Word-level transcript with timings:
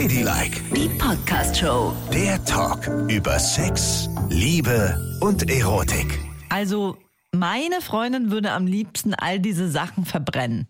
Ladylike, 0.00 0.60
Die 0.76 0.88
Podcast-Show. 0.90 1.92
der 2.12 2.44
Talk 2.44 2.86
über 3.10 3.36
Sex, 3.40 4.08
Liebe 4.28 4.96
und 5.20 5.50
Erotik. 5.50 6.20
Also, 6.50 6.96
meine 7.32 7.80
Freundin 7.80 8.30
würde 8.30 8.52
am 8.52 8.68
liebsten 8.68 9.12
all 9.14 9.40
diese 9.40 9.68
Sachen 9.68 10.04
verbrennen. 10.04 10.68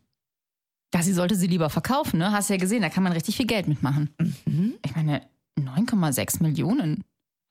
Ja, 0.95 1.03
sie 1.03 1.13
sollte 1.13 1.35
sie 1.35 1.47
lieber 1.47 1.69
verkaufen, 1.69 2.17
ne? 2.21 2.33
Hast 2.33 2.49
ja 2.49 2.57
gesehen, 2.57 2.81
da 2.81 2.89
kann 2.89 3.03
man 3.03 3.13
richtig 3.13 3.37
viel 3.37 3.47
Geld 3.47 3.69
mitmachen. 3.69 4.09
Ich 4.83 4.97
meine, 4.97 5.21
9,6 5.61 6.43
Millionen. 6.43 7.05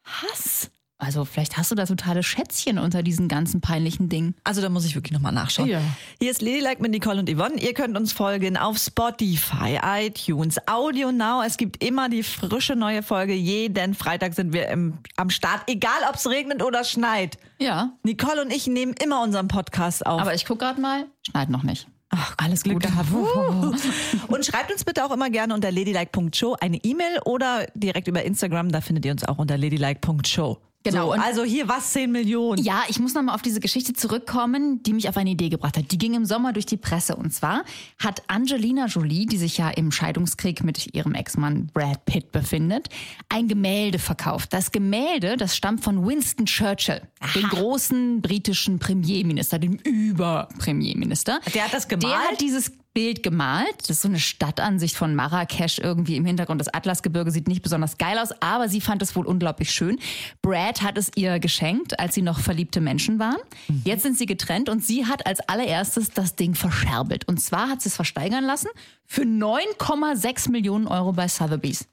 Hass? 0.04 0.72
Also 1.00 1.26
vielleicht 1.26 1.58
hast 1.58 1.70
du 1.70 1.76
da 1.76 1.86
totale 1.86 2.24
Schätzchen 2.24 2.80
unter 2.80 3.04
diesen 3.04 3.28
ganzen 3.28 3.62
peinlichen 3.62 4.10
Dingen. 4.10 4.34
Also, 4.44 4.62
da 4.62 4.70
muss 4.70 4.84
ich 4.84 4.96
wirklich 4.96 5.14
nochmal 5.14 5.32
nachschauen. 5.32 5.70
Ja. 5.70 5.82
Hier 6.20 6.32
ist 6.32 6.42
Ladylike 6.42 6.82
mit 6.82 6.90
Nicole 6.92 7.20
und 7.20 7.30
Yvonne. 7.30 7.62
Ihr 7.62 7.74
könnt 7.76 7.96
uns 7.96 8.14
folgen 8.14 8.58
auf 8.58 8.78
Spotify, 8.80 9.80
iTunes, 9.84 10.58
Audio 10.68 11.12
Now. 11.12 11.44
Es 11.46 11.58
gibt 11.58 11.84
immer 11.84 12.10
die 12.10 12.24
frische 12.24 12.76
neue 12.76 13.04
Folge. 13.04 13.34
Jeden 13.34 13.94
Freitag 13.94 14.34
sind 14.34 14.54
wir 14.54 14.70
im, 14.70 14.98
am 15.18 15.30
Start, 15.30 15.62
egal 15.68 16.00
ob 16.10 16.16
es 16.16 16.28
regnet 16.28 16.64
oder 16.64 16.84
schneit. 16.84 17.38
Ja, 17.60 17.92
Nicole 18.04 18.42
und 18.42 18.52
ich 18.52 18.66
nehmen 18.68 18.94
immer 18.94 19.22
unseren 19.22 19.48
Podcast 19.48 20.06
auf. 20.06 20.20
aber 20.22 20.34
ich 20.34 20.46
guck 20.46 20.60
gerade 20.60 20.82
mal, 20.82 21.06
schneit 21.30 21.50
noch 21.50 21.64
nicht. 21.64 21.88
Ach, 22.10 22.34
Alles 22.38 22.64
Glück 22.64 22.82
gehabt. 22.82 23.10
Und 24.30 24.46
schreibt 24.46 24.72
uns 24.72 24.86
bitte 24.86 25.04
auch 25.04 25.12
immer 25.12 25.30
gerne 25.30 25.54
unter 25.54 25.72
ladylike.show 25.72 26.56
eine 26.62 26.78
E-Mail 26.78 27.20
oder 27.26 27.68
direkt 27.74 28.08
über 28.08 28.24
Instagram. 28.24 28.72
Da 28.72 28.80
findet 28.80 29.06
ihr 29.06 29.12
uns 29.12 29.26
auch 29.26 29.38
unter 29.40 29.58
ladylike.show. 29.58 30.58
Genau, 30.92 31.08
So, 31.08 31.22
also 31.22 31.44
hier 31.44 31.68
was 31.68 31.92
10 31.94 32.12
Millionen. 32.12 32.64
Ja, 32.64 32.84
ich 32.88 33.00
muss 33.00 33.14
nochmal 33.14 33.36
auf 33.36 33.42
diese 33.42 33.60
Geschichte 33.60 33.94
zurückkommen, 33.94 34.82
die 34.84 34.94
mich 34.94 35.10
auf 35.10 35.18
eine 35.18 35.30
Idee 35.32 35.50
gebracht 35.50 35.78
hat. 35.78 35.92
Die 35.92 35.98
ging 35.98 36.14
im 36.14 36.26
Sommer 36.26 36.54
durch 36.54 36.66
die 36.66 36.78
Presse. 36.78 37.16
Und 37.16 37.34
zwar 37.34 37.64
hat 38.00 38.24
Angelina 38.28 38.86
Jolie, 38.88 39.26
die 39.26 39.38
sich 39.38 39.58
ja 39.58 39.70
im 39.70 39.92
Scheidungskrieg 39.92 40.64
mit 40.64 40.94
ihrem 40.96 41.14
Ex-Mann 41.14 41.68
Brad 41.74 42.06
Pitt 42.06 42.32
befindet, 42.32 42.90
ein 43.30 43.48
Gemälde 43.48 44.00
verkauft. 44.00 44.54
Das 44.54 44.72
Gemälde, 44.72 45.38
das 45.38 45.56
stammt 45.56 45.84
von 45.84 46.06
Winston 46.08 46.46
Churchill, 46.46 47.02
dem 47.36 47.50
großen 47.50 48.22
britischen 48.22 48.80
Premierminister, 48.80 49.60
dem 49.60 49.74
Überpremierminister. 49.74 51.40
Der 51.54 51.66
hat 51.66 51.74
das 51.74 51.88
Der 51.88 51.98
gemalt? 51.98 52.32
hat 52.32 52.42
dieses 52.42 52.72
Bild 52.98 53.22
gemalt. 53.22 53.76
Das 53.82 53.92
ist 53.92 54.02
so 54.02 54.08
eine 54.08 54.20
Stadtansicht 54.20 54.96
von 54.96 55.14
Marrakesch 55.14 55.78
irgendwie 55.78 56.16
im 56.16 56.26
Hintergrund. 56.26 56.60
Das 56.60 56.74
Atlasgebirge 56.74 57.30
sieht 57.30 57.48
nicht 57.48 57.62
besonders 57.62 58.00
geil 58.00 58.18
aus, 58.18 58.30
aber 58.40 58.70
sie 58.70 58.82
fand 58.82 59.04
es 59.04 59.16
wohl 59.16 59.28
unglaublich 59.28 59.70
schön. 59.70 60.00
Brad 60.42 60.82
hat 60.82 60.98
es 60.98 61.12
ihr 61.14 61.38
geschenkt, 61.38 62.00
als 62.00 62.16
sie 62.16 62.24
noch 62.24 62.40
verliebte 62.40 62.82
Menschen 62.82 63.20
waren. 63.20 63.38
Jetzt 63.84 64.02
sind 64.02 64.18
sie 64.18 64.26
getrennt 64.26 64.68
und 64.68 64.84
sie 64.84 65.06
hat 65.06 65.28
als 65.28 65.42
allererstes 65.42 66.10
das 66.10 66.36
Ding 66.36 66.56
verscherbelt. 66.56 67.28
Und 67.28 67.40
zwar 67.40 67.70
hat 67.70 67.84
sie 67.84 67.90
es 67.90 67.96
versteigern 67.96 68.44
lassen 68.44 68.70
für 69.06 69.22
9,6 69.22 70.50
Millionen 70.50 70.88
Euro 70.88 71.14
bei 71.14 71.28
Sotheby's. 71.28 71.88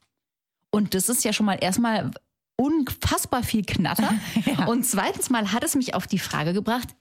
Und 0.70 0.94
das 0.94 1.10
ist 1.10 1.22
ja 1.22 1.34
schon 1.34 1.44
mal 1.44 1.58
erstmal 1.60 2.12
unfassbar 2.56 3.42
viel 3.42 3.66
Knatter. 3.66 4.14
Und 4.66 4.86
zweitens 4.86 5.28
mal 5.28 5.52
hat 5.52 5.64
es 5.64 5.75
mich 5.75 5.92
auf 5.92 6.06
die 6.06 6.19
Frage 6.19 6.55
gebracht, 6.55 6.97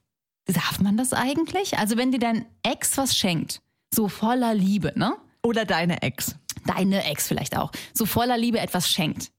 darf 0.45 0.81
man 0.81 0.97
das 0.97 1.13
eigentlich? 1.13 1.77
Also 1.77 1.95
wenn 1.95 2.11
dir 2.11 2.19
dein 2.19 2.45
Ex 2.63 2.97
was 2.97 3.15
schenkt, 3.15 3.61
so 3.93 4.07
voller 4.07 4.53
Liebe, 4.53 4.93
ne? 4.95 5.15
Oder 5.43 5.65
deine 5.65 6.01
Ex. 6.01 6.35
Deine 6.65 7.03
Ex 7.05 7.27
vielleicht 7.27 7.57
auch, 7.57 7.71
so 7.93 8.05
voller 8.05 8.37
Liebe 8.37 8.59
etwas 8.59 8.89
schenkt. 8.89 9.31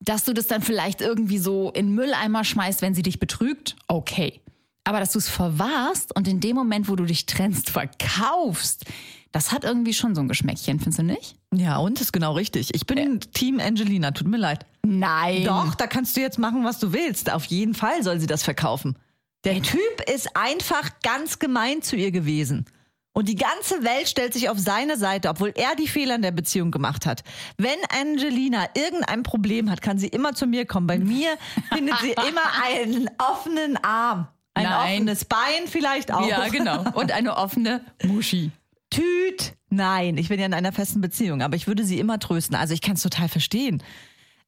Dass 0.00 0.24
du 0.24 0.32
das 0.32 0.46
dann 0.46 0.62
vielleicht 0.62 1.00
irgendwie 1.00 1.38
so 1.38 1.70
in 1.70 1.94
Mülleimer 1.94 2.42
schmeißt, 2.44 2.82
wenn 2.82 2.94
sie 2.94 3.02
dich 3.02 3.20
betrügt, 3.20 3.76
okay. 3.86 4.40
Aber 4.84 4.98
dass 4.98 5.12
du 5.12 5.18
es 5.18 5.28
verwahrst 5.28 6.16
und 6.16 6.26
in 6.26 6.40
dem 6.40 6.56
Moment, 6.56 6.88
wo 6.88 6.96
du 6.96 7.04
dich 7.04 7.26
trennst, 7.26 7.70
verkaufst, 7.70 8.86
das 9.30 9.52
hat 9.52 9.62
irgendwie 9.62 9.94
schon 9.94 10.14
so 10.14 10.20
ein 10.22 10.28
Geschmäckchen, 10.28 10.80
findest 10.80 10.98
du 10.98 11.02
nicht? 11.04 11.36
Ja, 11.54 11.76
und 11.76 12.00
ist 12.00 12.12
genau 12.12 12.32
richtig. 12.32 12.74
Ich 12.74 12.86
bin 12.86 13.20
Team 13.20 13.60
Angelina, 13.60 14.10
tut 14.10 14.26
mir 14.26 14.38
leid. 14.38 14.66
Nein. 14.84 15.44
Doch, 15.44 15.74
da 15.74 15.86
kannst 15.86 16.16
du 16.16 16.20
jetzt 16.20 16.38
machen, 16.38 16.64
was 16.64 16.78
du 16.78 16.92
willst. 16.92 17.30
Auf 17.30 17.44
jeden 17.44 17.74
Fall 17.74 18.02
soll 18.02 18.18
sie 18.18 18.26
das 18.26 18.42
verkaufen. 18.42 18.96
Der 19.44 19.62
Typ 19.62 20.10
ist 20.12 20.36
einfach 20.36 20.90
ganz 21.02 21.38
gemein 21.38 21.82
zu 21.82 21.96
ihr 21.96 22.10
gewesen. 22.10 22.66
Und 23.12 23.28
die 23.28 23.34
ganze 23.34 23.82
Welt 23.82 24.08
stellt 24.08 24.32
sich 24.32 24.48
auf 24.48 24.58
seine 24.58 24.96
Seite, 24.96 25.28
obwohl 25.28 25.52
er 25.56 25.74
die 25.74 25.88
Fehler 25.88 26.14
in 26.14 26.22
der 26.22 26.30
Beziehung 26.30 26.70
gemacht 26.70 27.06
hat. 27.06 27.24
Wenn 27.58 27.78
Angelina 28.00 28.68
irgendein 28.74 29.24
Problem 29.24 29.68
hat, 29.70 29.82
kann 29.82 29.98
sie 29.98 30.06
immer 30.06 30.34
zu 30.34 30.46
mir 30.46 30.64
kommen. 30.64 30.86
Bei 30.86 30.98
mir 31.00 31.36
findet 31.72 31.98
sie 31.98 32.12
immer 32.12 32.42
einen 32.64 33.10
offenen 33.18 33.76
Arm. 33.82 34.28
Ein 34.54 34.64
Nein. 34.64 34.94
offenes 34.94 35.24
Bein 35.24 35.66
vielleicht 35.66 36.12
auch. 36.12 36.26
Ja, 36.26 36.48
genau. 36.48 36.84
Und 36.94 37.12
eine 37.12 37.36
offene 37.36 37.84
Muschi. 38.04 38.50
Tüt. 38.90 39.54
Nein, 39.70 40.16
ich 40.18 40.28
bin 40.28 40.40
ja 40.40 40.46
in 40.46 40.54
einer 40.54 40.72
festen 40.72 41.00
Beziehung, 41.00 41.42
aber 41.42 41.56
ich 41.56 41.66
würde 41.66 41.84
sie 41.84 41.98
immer 41.98 42.18
trösten. 42.18 42.56
Also 42.56 42.74
ich 42.74 42.80
kann 42.80 42.94
es 42.94 43.02
total 43.02 43.28
verstehen. 43.28 43.82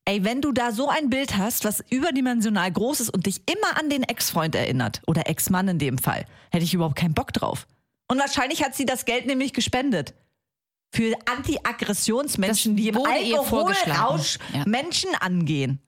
Ey, 0.04 0.24
wenn 0.24 0.40
du 0.40 0.50
da 0.50 0.72
so 0.72 0.88
ein 0.88 1.10
Bild 1.10 1.36
hast, 1.36 1.64
was 1.64 1.84
überdimensional 1.90 2.72
groß 2.72 3.00
ist 3.00 3.10
und 3.10 3.26
dich 3.26 3.42
immer 3.46 3.78
an 3.78 3.88
den 3.88 4.02
Ex-Freund 4.02 4.56
erinnert, 4.56 5.00
oder 5.06 5.28
Ex-Mann 5.28 5.68
in 5.68 5.78
dem 5.78 5.98
Fall, 5.98 6.26
hätte 6.50 6.64
ich 6.64 6.74
überhaupt 6.74 6.96
keinen 6.96 7.14
Bock 7.14 7.32
drauf. 7.32 7.68
Und 8.08 8.18
wahrscheinlich 8.18 8.62
hat 8.64 8.74
sie 8.74 8.84
das 8.84 9.04
Geld 9.04 9.26
nämlich 9.26 9.52
gespendet. 9.52 10.14
Für 10.94 11.14
Anti-Aggressionsmenschen, 11.26 12.76
die 12.76 12.88
im. 12.88 12.96
Alkoholrausch 12.98 14.38
Ja. 14.52 14.64
Menschen 14.66 15.10
angehen. 15.20 15.80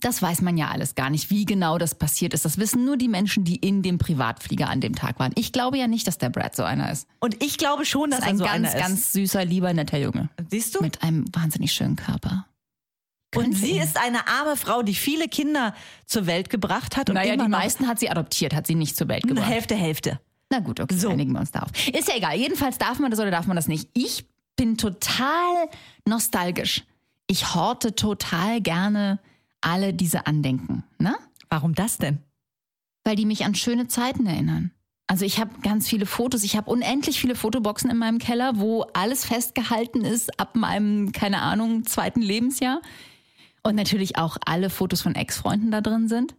Das 0.00 0.20
weiß 0.20 0.42
man 0.42 0.58
ja 0.58 0.68
alles 0.68 0.94
gar 0.94 1.08
nicht, 1.08 1.30
wie 1.30 1.46
genau 1.46 1.78
das 1.78 1.94
passiert 1.94 2.34
ist. 2.34 2.44
Das 2.44 2.58
wissen 2.58 2.84
nur 2.84 2.98
die 2.98 3.08
Menschen, 3.08 3.44
die 3.44 3.56
in 3.56 3.82
dem 3.82 3.96
Privatflieger 3.96 4.68
an 4.68 4.80
dem 4.82 4.94
Tag 4.94 5.18
waren. 5.18 5.32
Ich 5.36 5.52
glaube 5.52 5.78
ja 5.78 5.86
nicht, 5.88 6.06
dass 6.06 6.18
der 6.18 6.28
Brad 6.28 6.54
so 6.54 6.64
einer 6.64 6.92
ist. 6.92 7.08
Und 7.18 7.42
ich 7.42 7.56
glaube 7.56 7.86
schon, 7.86 8.10
dass 8.10 8.20
Das 8.20 8.28
ist 8.28 8.32
ein 8.34 8.34
er 8.34 8.38
so 8.38 8.44
ganz, 8.44 8.68
einer 8.68 8.76
ist. 8.76 8.80
ganz 8.88 9.12
süßer, 9.14 9.44
lieber, 9.46 9.72
netter 9.72 9.98
Junge. 9.98 10.28
Siehst 10.50 10.74
du? 10.74 10.82
Mit 10.82 11.02
einem 11.02 11.24
wahnsinnig 11.34 11.72
schönen 11.72 11.96
Körper. 11.96 12.46
Und 13.34 13.54
sie 13.54 13.78
ist 13.78 13.96
eine 13.98 14.28
arme 14.28 14.56
Frau, 14.56 14.82
die 14.82 14.94
viele 14.94 15.28
Kinder 15.28 15.74
zur 16.04 16.26
Welt 16.26 16.50
gebracht 16.50 16.96
hat. 16.96 17.08
Und 17.10 17.14
Naja, 17.14 17.36
die 17.36 17.48
meisten 17.48 17.88
hat 17.88 17.98
sie 17.98 18.08
adoptiert, 18.10 18.54
hat 18.54 18.66
sie 18.66 18.74
nicht 18.74 18.96
zur 18.96 19.08
Welt 19.08 19.26
gebracht. 19.26 19.48
Hälfte, 19.48 19.74
Hälfte. 19.74 20.20
Na 20.50 20.60
gut, 20.60 20.80
okay, 20.80 20.96
So. 20.96 21.08
einigen 21.08 21.32
wir 21.32 21.40
uns 21.40 21.50
darauf. 21.50 21.70
Ist 21.88 22.08
ja 22.08 22.16
egal. 22.16 22.36
Jedenfalls 22.36 22.78
darf 22.78 22.98
man 22.98 23.10
das 23.10 23.20
oder 23.20 23.30
darf 23.30 23.46
man 23.46 23.56
das 23.56 23.68
nicht. 23.68 23.88
Ich 23.94 24.26
bin 24.56 24.76
total 24.78 25.68
nostalgisch. 26.06 26.84
Ich 27.26 27.54
horte 27.54 27.94
total 27.94 28.60
gerne 28.60 29.18
alle 29.60 29.92
diese 29.92 30.26
Andenken. 30.26 30.84
Ne? 30.98 31.14
Warum 31.50 31.74
das 31.74 31.98
denn? 31.98 32.20
weil 33.06 33.14
die 33.16 33.24
mich 33.24 33.44
an 33.44 33.54
schöne 33.54 33.86
Zeiten 33.86 34.26
erinnern. 34.26 34.72
Also 35.06 35.24
ich 35.24 35.38
habe 35.38 35.60
ganz 35.62 35.88
viele 35.88 36.06
Fotos, 36.06 36.42
ich 36.42 36.56
habe 36.56 36.68
unendlich 36.68 37.20
viele 37.20 37.36
Fotoboxen 37.36 37.88
in 37.88 37.96
meinem 37.98 38.18
Keller, 38.18 38.58
wo 38.58 38.82
alles 38.94 39.24
festgehalten 39.24 40.04
ist 40.04 40.40
ab 40.40 40.56
meinem, 40.56 41.12
keine 41.12 41.40
Ahnung, 41.40 41.86
zweiten 41.86 42.20
Lebensjahr. 42.20 42.82
Und 43.62 43.76
natürlich 43.76 44.18
auch 44.18 44.36
alle 44.44 44.70
Fotos 44.70 45.02
von 45.02 45.14
Ex-Freunden 45.14 45.70
da 45.70 45.80
drin 45.80 46.08
sind. 46.08 46.34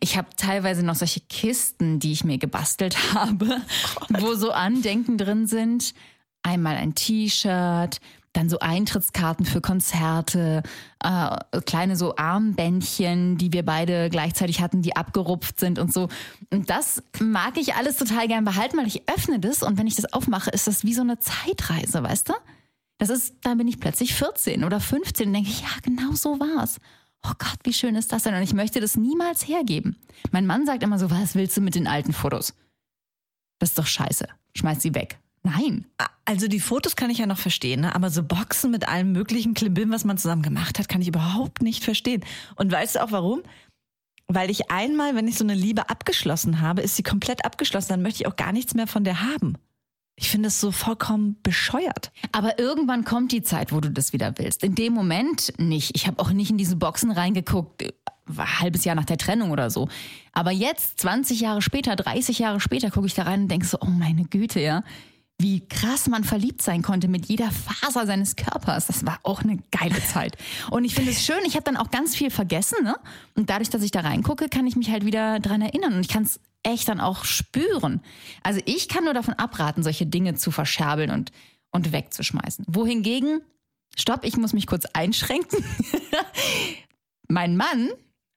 Ich 0.00 0.16
habe 0.16 0.28
teilweise 0.36 0.84
noch 0.84 0.94
solche 0.94 1.20
Kisten, 1.20 1.98
die 1.98 2.12
ich 2.12 2.24
mir 2.24 2.38
gebastelt 2.38 2.96
habe, 3.14 3.60
wo 4.08 4.34
so 4.34 4.52
Andenken 4.52 5.18
drin 5.18 5.46
sind. 5.46 5.94
Einmal 6.42 6.76
ein 6.76 6.94
T-Shirt, 6.94 8.00
dann 8.32 8.48
so 8.48 8.58
Eintrittskarten 8.58 9.44
für 9.44 9.60
Konzerte, 9.60 10.62
äh, 11.04 11.60
kleine 11.66 11.96
so 11.96 12.16
Armbändchen, 12.16 13.36
die 13.36 13.52
wir 13.52 13.64
beide 13.64 14.08
gleichzeitig 14.08 14.60
hatten, 14.60 14.82
die 14.82 14.96
abgerupft 14.96 15.60
sind 15.60 15.78
und 15.78 15.92
so. 15.92 16.08
Und 16.50 16.70
das 16.70 17.02
mag 17.20 17.58
ich 17.58 17.74
alles 17.74 17.96
total 17.96 18.28
gern 18.28 18.44
behalten, 18.44 18.78
weil 18.78 18.86
ich 18.86 19.08
öffne 19.08 19.38
das 19.38 19.62
und 19.62 19.78
wenn 19.78 19.86
ich 19.86 19.96
das 19.96 20.12
aufmache, 20.12 20.50
ist 20.50 20.66
das 20.66 20.84
wie 20.84 20.94
so 20.94 21.02
eine 21.02 21.18
Zeitreise, 21.18 22.02
weißt 22.02 22.30
du? 22.30 22.34
Das 22.98 23.10
ist, 23.10 23.34
dann 23.42 23.58
bin 23.58 23.68
ich 23.68 23.80
plötzlich 23.80 24.14
14 24.14 24.64
oder 24.64 24.80
15 24.80 25.26
und 25.26 25.34
denke 25.34 25.50
ich, 25.50 25.60
ja, 25.60 25.68
genau 25.82 26.12
so 26.12 26.38
war's. 26.40 26.78
Oh 27.24 27.32
Gott, 27.38 27.58
wie 27.64 27.72
schön 27.72 27.94
ist 27.94 28.12
das 28.12 28.24
denn? 28.24 28.34
Und 28.34 28.42
ich 28.42 28.54
möchte 28.54 28.80
das 28.80 28.96
niemals 28.96 29.46
hergeben. 29.46 29.96
Mein 30.32 30.46
Mann 30.46 30.66
sagt 30.66 30.82
immer 30.82 30.98
so, 30.98 31.10
was 31.10 31.34
willst 31.34 31.56
du 31.56 31.60
mit 31.60 31.74
den 31.74 31.86
alten 31.86 32.12
Fotos? 32.12 32.54
Das 33.58 33.70
ist 33.70 33.78
doch 33.78 33.86
scheiße. 33.86 34.26
Schmeiß 34.56 34.82
sie 34.82 34.94
weg. 34.94 35.18
Nein. 35.44 35.86
Also 36.24 36.46
die 36.46 36.60
Fotos 36.60 36.96
kann 36.96 37.10
ich 37.10 37.18
ja 37.18 37.26
noch 37.26 37.38
verstehen, 37.38 37.80
ne? 37.80 37.94
aber 37.94 38.10
so 38.10 38.22
Boxen 38.22 38.70
mit 38.70 38.88
allem 38.88 39.12
möglichen 39.12 39.54
Klimbim, 39.54 39.90
was 39.90 40.04
man 40.04 40.18
zusammen 40.18 40.42
gemacht 40.42 40.78
hat, 40.78 40.88
kann 40.88 41.02
ich 41.02 41.08
überhaupt 41.08 41.62
nicht 41.62 41.82
verstehen. 41.82 42.24
Und 42.56 42.70
weißt 42.70 42.96
du 42.96 43.02
auch 43.02 43.10
warum? 43.10 43.42
Weil 44.28 44.50
ich 44.50 44.70
einmal, 44.70 45.16
wenn 45.16 45.26
ich 45.26 45.36
so 45.36 45.44
eine 45.44 45.54
Liebe 45.54 45.90
abgeschlossen 45.90 46.60
habe, 46.60 46.82
ist 46.82 46.96
sie 46.96 47.02
komplett 47.02 47.44
abgeschlossen, 47.44 47.88
dann 47.90 48.02
möchte 48.02 48.22
ich 48.22 48.26
auch 48.28 48.36
gar 48.36 48.52
nichts 48.52 48.74
mehr 48.74 48.86
von 48.86 49.04
der 49.04 49.20
haben. 49.20 49.58
Ich 50.22 50.30
finde 50.30 50.46
es 50.46 50.60
so 50.60 50.70
vollkommen 50.70 51.36
bescheuert. 51.42 52.12
Aber 52.30 52.60
irgendwann 52.60 53.04
kommt 53.04 53.32
die 53.32 53.42
Zeit, 53.42 53.72
wo 53.72 53.80
du 53.80 53.90
das 53.90 54.12
wieder 54.12 54.38
willst. 54.38 54.62
In 54.62 54.76
dem 54.76 54.92
Moment 54.92 55.52
nicht. 55.58 55.96
Ich 55.96 56.06
habe 56.06 56.22
auch 56.22 56.30
nicht 56.30 56.48
in 56.48 56.58
diese 56.58 56.76
Boxen 56.76 57.10
reingeguckt, 57.10 57.82
äh, 57.82 57.92
ein 58.28 58.60
halbes 58.60 58.84
Jahr 58.84 58.94
nach 58.94 59.04
der 59.04 59.18
Trennung 59.18 59.50
oder 59.50 59.68
so. 59.68 59.88
Aber 60.32 60.52
jetzt, 60.52 61.00
20 61.00 61.40
Jahre 61.40 61.60
später, 61.60 61.96
30 61.96 62.38
Jahre 62.38 62.60
später, 62.60 62.92
gucke 62.92 63.08
ich 63.08 63.14
da 63.14 63.24
rein 63.24 63.42
und 63.42 63.48
denke 63.48 63.66
so, 63.66 63.78
oh 63.80 63.90
meine 63.90 64.22
Güte, 64.22 64.60
ja. 64.60 64.84
Wie 65.42 65.66
krass 65.66 66.08
man 66.08 66.24
verliebt 66.24 66.62
sein 66.62 66.82
konnte 66.82 67.08
mit 67.08 67.26
jeder 67.26 67.50
Faser 67.50 68.06
seines 68.06 68.36
Körpers. 68.36 68.86
Das 68.86 69.04
war 69.04 69.18
auch 69.24 69.42
eine 69.42 69.58
geile 69.70 70.02
Zeit. 70.04 70.36
Und 70.70 70.84
ich 70.84 70.94
finde 70.94 71.10
es 71.10 71.24
schön, 71.24 71.44
ich 71.44 71.54
habe 71.54 71.64
dann 71.64 71.76
auch 71.76 71.90
ganz 71.90 72.14
viel 72.14 72.30
vergessen, 72.30 72.84
ne? 72.84 72.96
Und 73.34 73.50
dadurch, 73.50 73.68
dass 73.70 73.82
ich 73.82 73.90
da 73.90 74.00
reingucke, 74.00 74.48
kann 74.48 74.66
ich 74.66 74.76
mich 74.76 74.90
halt 74.90 75.04
wieder 75.04 75.40
dran 75.40 75.60
erinnern. 75.60 75.94
Und 75.94 76.00
ich 76.00 76.08
kann 76.08 76.22
es 76.22 76.40
echt 76.62 76.88
dann 76.88 77.00
auch 77.00 77.24
spüren. 77.24 78.00
Also 78.42 78.60
ich 78.64 78.88
kann 78.88 79.04
nur 79.04 79.14
davon 79.14 79.34
abraten, 79.34 79.82
solche 79.82 80.06
Dinge 80.06 80.34
zu 80.34 80.50
verscherbeln 80.50 81.10
und, 81.10 81.32
und 81.72 81.92
wegzuschmeißen. 81.92 82.64
Wohingegen 82.68 83.40
Stopp, 83.96 84.24
ich 84.24 84.36
muss 84.36 84.52
mich 84.52 84.66
kurz 84.66 84.86
einschränken. 84.86 85.64
mein 87.28 87.56
Mann 87.56 87.90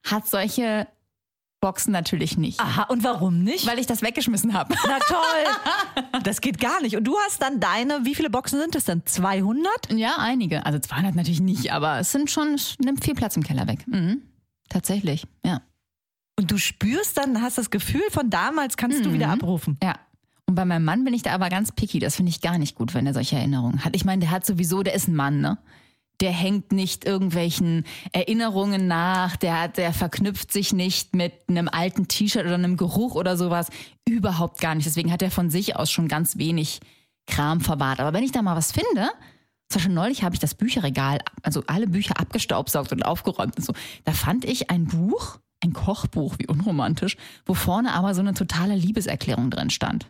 hat 0.04 0.28
solche 0.28 0.88
Boxen 1.66 1.92
natürlich 1.92 2.38
nicht. 2.38 2.60
Aha, 2.60 2.84
und 2.84 3.04
warum 3.04 3.42
nicht? 3.42 3.66
Weil 3.66 3.80
ich 3.80 3.88
das 3.88 4.04
weggeschmissen 4.04 4.54
habe. 4.54 4.76
Na 4.86 5.00
toll. 5.08 6.22
Das 6.22 6.40
geht 6.40 6.60
gar 6.60 6.80
nicht. 6.84 6.96
Und 6.96 7.06
du 7.06 7.18
hast 7.26 7.42
dann 7.42 7.60
deine, 7.60 8.06
wie 8.06 8.14
viele 8.14 8.30
Boxen 8.30 8.60
sind 8.60 8.76
es 8.76 8.86
dann? 8.86 9.04
200? 9.04 9.92
Ja, 9.94 10.18
einige. 10.20 10.64
Also 10.64 10.78
200 10.78 11.16
natürlich 11.16 11.42
nicht, 11.42 11.74
aber 11.74 11.98
es 11.98 12.12
sind 12.12 12.30
schon, 12.30 12.54
es 12.54 12.78
nimmt 12.78 13.04
viel 13.04 13.16
Platz 13.16 13.36
im 13.36 13.42
Keller 13.42 13.66
weg. 13.66 13.84
Mhm. 13.88 14.22
Tatsächlich, 14.70 15.26
ja. 15.44 15.64
Und 16.38 16.52
du 16.52 16.60
spürst 16.60 17.18
dann, 17.18 17.42
hast 17.42 17.58
das 17.58 17.72
Gefühl 17.72 18.04
von 18.12 18.30
damals, 18.30 18.78
kannst 18.78 19.04
du 19.04 19.12
wieder 19.12 19.30
abrufen. 19.30 19.80
Ja. 19.82 19.96
Und 20.46 20.54
bei 20.54 20.66
meinem 20.66 20.86
Mann 20.86 21.04
bin 21.04 21.16
ich 21.16 21.24
da 21.24 21.32
aber 21.32 21.50
ganz 21.50 21.72
picky. 21.72 21.98
Das 21.98 22.16
finde 22.16 22.30
ich 22.30 22.42
gar 22.42 22.60
nicht 22.60 22.76
gut, 22.76 22.94
wenn 22.94 23.08
er 23.08 23.16
solche 23.16 23.38
Erinnerungen 23.38 23.84
hat. 23.84 23.96
Ich 23.96 24.06
meine, 24.06 24.20
der 24.20 24.30
hat 24.30 24.46
sowieso, 24.46 24.84
der 24.84 24.94
ist 24.94 25.08
ein 25.08 25.16
Mann, 25.16 25.42
ne? 25.42 25.58
Der 26.22 26.32
hängt 26.32 26.72
nicht 26.72 27.06
irgendwelchen 27.06 27.86
Erinnerungen 28.14 28.88
nach, 28.88 29.36
der, 29.36 29.60
hat- 29.62 29.78
der 29.78 29.94
verknüpft 29.94 30.52
sich 30.52 30.72
nicht 30.74 31.16
mit 31.16 31.34
einem 31.50 31.68
alten 31.68 32.08
T-Shirt 32.08 32.46
oder 32.46 32.56
einem 32.56 32.78
Geruch 32.78 33.16
oder 33.16 33.36
sowas. 33.38 33.68
Überhaupt 34.08 34.62
gar 34.62 34.76
nicht. 34.76 34.86
Deswegen 34.86 35.12
hat 35.12 35.22
er 35.22 35.32
von 35.32 35.50
sich 35.50 35.76
aus 35.76 35.92
schon 35.92 36.08
ganz 36.08 36.38
wenig 36.38 36.80
Kram 37.28 37.60
verwahrt. 37.62 38.00
Aber 38.00 38.14
wenn 38.14 38.24
ich 38.24 38.32
da 38.32 38.42
mal 38.42 38.56
was 38.56 38.72
finde, 38.72 39.10
zum 39.68 39.80
Beispiel 39.80 39.94
neulich 39.96 40.24
habe 40.24 40.36
ich 40.36 40.40
das 40.40 40.54
Bücherregal, 40.56 41.20
also 41.42 41.64
alle 41.68 41.88
Bücher 41.88 42.20
abgestaubsaugt 42.20 42.92
und 42.92 43.04
aufgeräumt 43.04 43.58
und 43.58 43.64
so. 43.66 43.74
Da 44.04 44.14
fand 44.14 44.46
ich 44.46 44.70
ein 44.70 44.86
Buch, 44.86 45.40
ein 45.64 45.74
Kochbuch, 45.74 46.36
wie 46.38 46.48
unromantisch, 46.48 47.18
wo 47.46 47.56
vorne 47.56 47.94
aber 47.94 48.14
so 48.14 48.22
eine 48.22 48.36
totale 48.36 48.76
Liebeserklärung 48.76 49.50
drin 49.50 49.70
stand. 49.72 50.10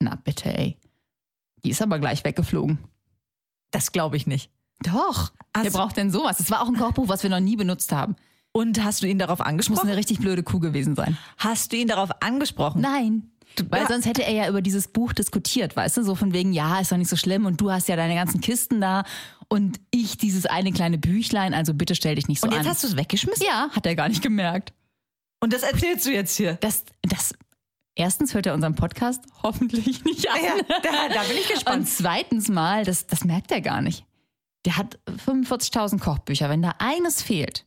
Na 0.00 0.16
bitte, 0.16 0.52
ey. 0.58 0.76
Die 1.64 1.70
ist 1.70 1.80
aber 1.80 1.98
gleich 2.00 2.24
weggeflogen. 2.24 2.78
Das 3.70 3.92
glaube 3.92 4.16
ich 4.16 4.26
nicht. 4.26 4.50
Doch. 4.82 5.32
Wer 5.54 5.64
Also- 5.64 5.78
braucht 5.78 5.96
denn 5.96 6.10
sowas? 6.10 6.36
Das 6.38 6.50
war 6.50 6.60
auch 6.62 6.68
ein 6.68 6.76
Kochbuch, 6.76 7.08
was 7.08 7.22
wir 7.22 7.30
noch 7.30 7.40
nie 7.40 7.56
benutzt 7.56 7.92
haben. 7.92 8.16
Und 8.52 8.82
hast 8.82 9.02
du 9.02 9.06
ihn 9.06 9.18
darauf 9.18 9.38
Muss 9.40 9.46
angesprochen? 9.48 9.88
eine 9.88 9.96
richtig 9.96 10.18
blöde 10.18 10.42
Kuh 10.42 10.60
gewesen 10.60 10.96
sein. 10.96 11.18
Hast 11.36 11.72
du 11.72 11.76
ihn 11.76 11.88
darauf 11.88 12.10
angesprochen? 12.22 12.80
Nein. 12.80 13.30
Weil 13.70 13.82
Ja. 13.82 13.88
sonst 13.88 14.06
hätte 14.06 14.22
er 14.22 14.32
ja 14.32 14.48
über 14.48 14.60
dieses 14.62 14.88
Buch 14.88 15.12
diskutiert, 15.12 15.76
weißt 15.76 15.96
du? 15.98 16.02
So 16.02 16.14
von 16.14 16.32
wegen, 16.34 16.52
ja, 16.52 16.78
ist 16.80 16.92
doch 16.92 16.96
nicht 16.98 17.08
so 17.08 17.16
schlimm 17.16 17.46
und 17.46 17.60
du 17.60 17.70
hast 17.70 17.88
ja 17.88 17.96
deine 17.96 18.14
ganzen 18.14 18.40
Kisten 18.40 18.80
da 18.80 19.04
und 19.48 19.80
ich 19.90 20.16
dieses 20.18 20.44
eine 20.46 20.72
kleine 20.72 20.98
Büchlein, 20.98 21.54
also 21.54 21.72
bitte 21.74 21.94
stell 21.94 22.14
dich 22.16 22.28
nicht 22.28 22.40
so 22.40 22.46
Und 22.48 22.52
jetzt 22.54 22.64
an. 22.66 22.70
hast 22.70 22.82
du 22.84 22.88
es 22.88 22.96
weggeschmissen? 22.96 23.46
ja, 23.46 23.68
hat 23.70 23.86
er 23.86 23.94
gar 23.94 24.08
nicht 24.08 24.22
gemerkt. 24.22 24.72
Und 25.40 25.52
das 25.52 25.62
erzählst 25.62 26.04
du 26.06 26.12
jetzt 26.12 26.36
hier. 26.36 26.54
Das, 26.60 26.84
das, 27.02 27.34
erstens 27.94 28.34
hört 28.34 28.46
er 28.46 28.54
unseren 28.54 28.74
Podcast 28.74 29.22
hoffentlich 29.42 30.04
nicht 30.04 30.30
an. 30.30 30.36
Ja, 30.42 30.52
da, 30.82 31.14
da 31.14 31.22
bin 31.22 31.36
ich 31.38 31.46
Und 31.48 31.54
gespannt. 31.54 31.88
zweitens 31.88 32.48
mal, 32.48 32.84
das, 32.84 33.06
das 33.06 33.24
merkt 33.24 33.50
er 33.52 33.60
gar 33.62 33.80
nicht. 33.82 34.04
Der 34.66 34.76
hat 34.76 34.98
45.000 35.26 36.00
Kochbücher. 36.00 36.50
Wenn 36.50 36.60
da 36.60 36.74
eines 36.78 37.22
fehlt, 37.22 37.64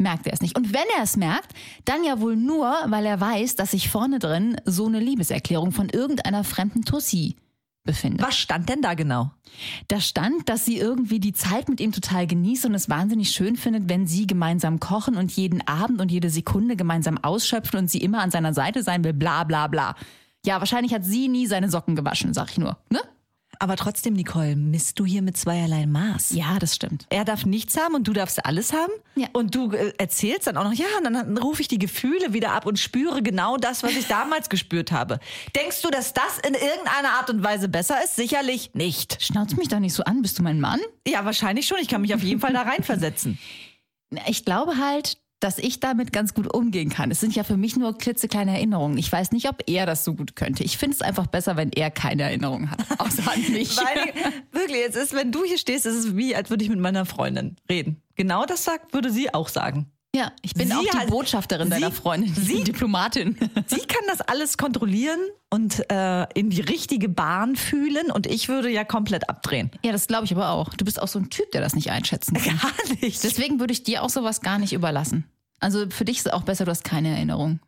merkt 0.00 0.26
er 0.26 0.32
es 0.32 0.40
nicht. 0.40 0.56
Und 0.56 0.72
wenn 0.72 0.86
er 0.96 1.02
es 1.02 1.16
merkt, 1.16 1.52
dann 1.84 2.02
ja 2.04 2.20
wohl 2.20 2.36
nur, 2.36 2.74
weil 2.86 3.06
er 3.06 3.20
weiß, 3.20 3.54
dass 3.54 3.72
sich 3.72 3.88
vorne 3.88 4.18
drin 4.18 4.56
so 4.64 4.86
eine 4.86 5.00
Liebeserklärung 5.00 5.72
von 5.72 5.88
irgendeiner 5.88 6.44
fremden 6.44 6.84
Tussi 6.84 7.36
befindet. 7.84 8.26
Was 8.26 8.36
stand 8.36 8.68
denn 8.68 8.82
da 8.82 8.94
genau? 8.94 9.30
Da 9.88 10.00
stand, 10.00 10.48
dass 10.48 10.64
sie 10.64 10.76
irgendwie 10.76 11.20
die 11.20 11.32
Zeit 11.32 11.68
mit 11.68 11.80
ihm 11.80 11.92
total 11.92 12.26
genießt 12.26 12.66
und 12.66 12.74
es 12.74 12.88
wahnsinnig 12.88 13.30
schön 13.30 13.56
findet, 13.56 13.88
wenn 13.88 14.06
sie 14.06 14.26
gemeinsam 14.26 14.78
kochen 14.78 15.16
und 15.16 15.32
jeden 15.32 15.66
Abend 15.66 16.00
und 16.00 16.10
jede 16.10 16.30
Sekunde 16.30 16.76
gemeinsam 16.76 17.18
ausschöpfen 17.18 17.78
und 17.78 17.90
sie 17.90 17.98
immer 17.98 18.20
an 18.20 18.30
seiner 18.30 18.54
Seite 18.54 18.82
sein 18.82 19.04
will, 19.04 19.14
bla 19.14 19.44
bla 19.44 19.66
bla. 19.66 19.96
Ja, 20.44 20.60
wahrscheinlich 20.60 20.94
hat 20.94 21.04
sie 21.04 21.28
nie 21.28 21.46
seine 21.46 21.70
Socken 21.70 21.96
gewaschen, 21.96 22.34
sag 22.34 22.50
ich 22.50 22.58
nur. 22.58 22.78
Ne? 22.90 23.00
Aber 23.60 23.76
trotzdem, 23.76 24.14
Nicole, 24.14 24.56
misst 24.56 24.98
du 24.98 25.04
hier 25.04 25.22
mit 25.22 25.36
zweierlei 25.36 25.86
Maß? 25.86 26.30
Ja, 26.30 26.58
das 26.58 26.74
stimmt. 26.76 27.06
Er 27.10 27.24
darf 27.24 27.44
nichts 27.44 27.76
haben 27.76 27.94
und 27.94 28.06
du 28.06 28.12
darfst 28.12 28.44
alles 28.44 28.72
haben. 28.72 28.92
Ja. 29.16 29.28
Und 29.32 29.54
du 29.54 29.72
äh, 29.72 29.92
erzählst 29.98 30.46
dann 30.46 30.56
auch 30.56 30.64
noch, 30.64 30.72
ja, 30.72 30.86
und 30.98 31.04
dann 31.04 31.38
rufe 31.38 31.62
ich 31.62 31.68
die 31.68 31.78
Gefühle 31.78 32.32
wieder 32.32 32.52
ab 32.52 32.66
und 32.66 32.78
spüre 32.78 33.22
genau 33.22 33.56
das, 33.56 33.82
was 33.82 33.92
ich 33.92 34.06
damals 34.08 34.48
gespürt 34.48 34.92
habe. 34.92 35.18
Denkst 35.56 35.82
du, 35.82 35.90
dass 35.90 36.14
das 36.14 36.38
in 36.46 36.54
irgendeiner 36.54 37.10
Art 37.18 37.30
und 37.30 37.42
Weise 37.42 37.68
besser 37.68 38.02
ist? 38.04 38.16
Sicherlich 38.16 38.74
nicht. 38.74 39.22
Schnauz 39.22 39.56
mich 39.56 39.68
doch 39.68 39.80
nicht 39.80 39.94
so 39.94 40.04
an. 40.04 40.22
Bist 40.22 40.38
du 40.38 40.42
mein 40.42 40.60
Mann? 40.60 40.80
Ja, 41.06 41.24
wahrscheinlich 41.24 41.66
schon. 41.66 41.78
Ich 41.80 41.88
kann 41.88 42.00
mich 42.00 42.14
auf 42.14 42.22
jeden 42.22 42.40
Fall 42.40 42.52
da 42.52 42.62
reinversetzen. 42.62 43.38
Ich 44.26 44.46
glaube 44.46 44.78
halt, 44.78 45.18
dass 45.40 45.58
ich 45.58 45.80
damit 45.80 46.12
ganz 46.12 46.34
gut 46.34 46.52
umgehen 46.52 46.88
kann. 46.88 47.10
Es 47.10 47.20
sind 47.20 47.34
ja 47.34 47.44
für 47.44 47.56
mich 47.56 47.76
nur 47.76 47.96
klitzekleine 47.96 48.52
Erinnerungen. 48.52 48.98
Ich 48.98 49.10
weiß 49.10 49.32
nicht, 49.32 49.48
ob 49.48 49.62
er 49.66 49.86
das 49.86 50.04
so 50.04 50.14
gut 50.14 50.36
könnte. 50.36 50.64
Ich 50.64 50.78
finde 50.78 50.96
es 50.96 51.02
einfach 51.02 51.26
besser, 51.26 51.56
wenn 51.56 51.70
er 51.70 51.90
keine 51.90 52.24
Erinnerungen 52.24 52.70
hat. 52.70 52.80
Außer 52.98 53.30
an 53.30 53.40
mich. 53.52 53.76
Weil 53.76 54.12
wirklich, 54.52 54.82
es 54.88 54.96
ist, 54.96 55.14
wenn 55.14 55.30
du 55.30 55.44
hier 55.44 55.58
stehst, 55.58 55.86
ist 55.86 55.94
es 55.94 56.16
wie, 56.16 56.34
als 56.34 56.50
würde 56.50 56.64
ich 56.64 56.70
mit 56.70 56.80
meiner 56.80 57.06
Freundin 57.06 57.56
reden. 57.68 58.02
Genau 58.16 58.44
das 58.44 58.64
sagt, 58.64 58.92
würde 58.94 59.10
sie 59.10 59.32
auch 59.32 59.48
sagen. 59.48 59.90
Ja, 60.18 60.32
ich 60.42 60.54
bin 60.54 60.68
Sie 60.68 60.74
auch 60.74 60.80
die 60.82 60.90
hat- 60.98 61.08
Botschafterin 61.08 61.70
deiner 61.70 61.90
sie- 61.90 61.96
Freundin. 61.96 62.32
Ich 62.32 62.38
sie- 62.44 62.64
Diplomatin. 62.64 63.36
Sie 63.66 63.80
kann 63.80 64.02
das 64.08 64.20
alles 64.20 64.58
kontrollieren 64.58 65.20
und 65.50 65.90
äh, 65.90 66.26
in 66.34 66.50
die 66.50 66.60
richtige 66.60 67.08
Bahn 67.08 67.56
fühlen 67.56 68.10
und 68.10 68.26
ich 68.26 68.48
würde 68.48 68.70
ja 68.70 68.84
komplett 68.84 69.28
abdrehen. 69.30 69.70
Ja, 69.84 69.92
das 69.92 70.06
glaube 70.06 70.24
ich 70.26 70.32
aber 70.32 70.50
auch. 70.50 70.70
Du 70.74 70.84
bist 70.84 71.00
auch 71.00 71.08
so 71.08 71.18
ein 71.18 71.30
Typ, 71.30 71.50
der 71.52 71.60
das 71.60 71.74
nicht 71.74 71.90
einschätzen 71.90 72.34
kann. 72.34 72.58
Gar 72.58 72.96
nicht. 73.00 73.22
Deswegen 73.24 73.60
würde 73.60 73.72
ich 73.72 73.82
dir 73.84 74.02
auch 74.02 74.10
sowas 74.10 74.40
gar 74.40 74.58
nicht 74.58 74.72
überlassen. 74.72 75.24
Also 75.60 75.88
für 75.90 76.04
dich 76.04 76.18
ist 76.18 76.26
es 76.26 76.32
auch 76.32 76.42
besser, 76.42 76.64
du 76.64 76.70
hast 76.70 76.84
keine 76.84 77.08
Erinnerung. 77.08 77.60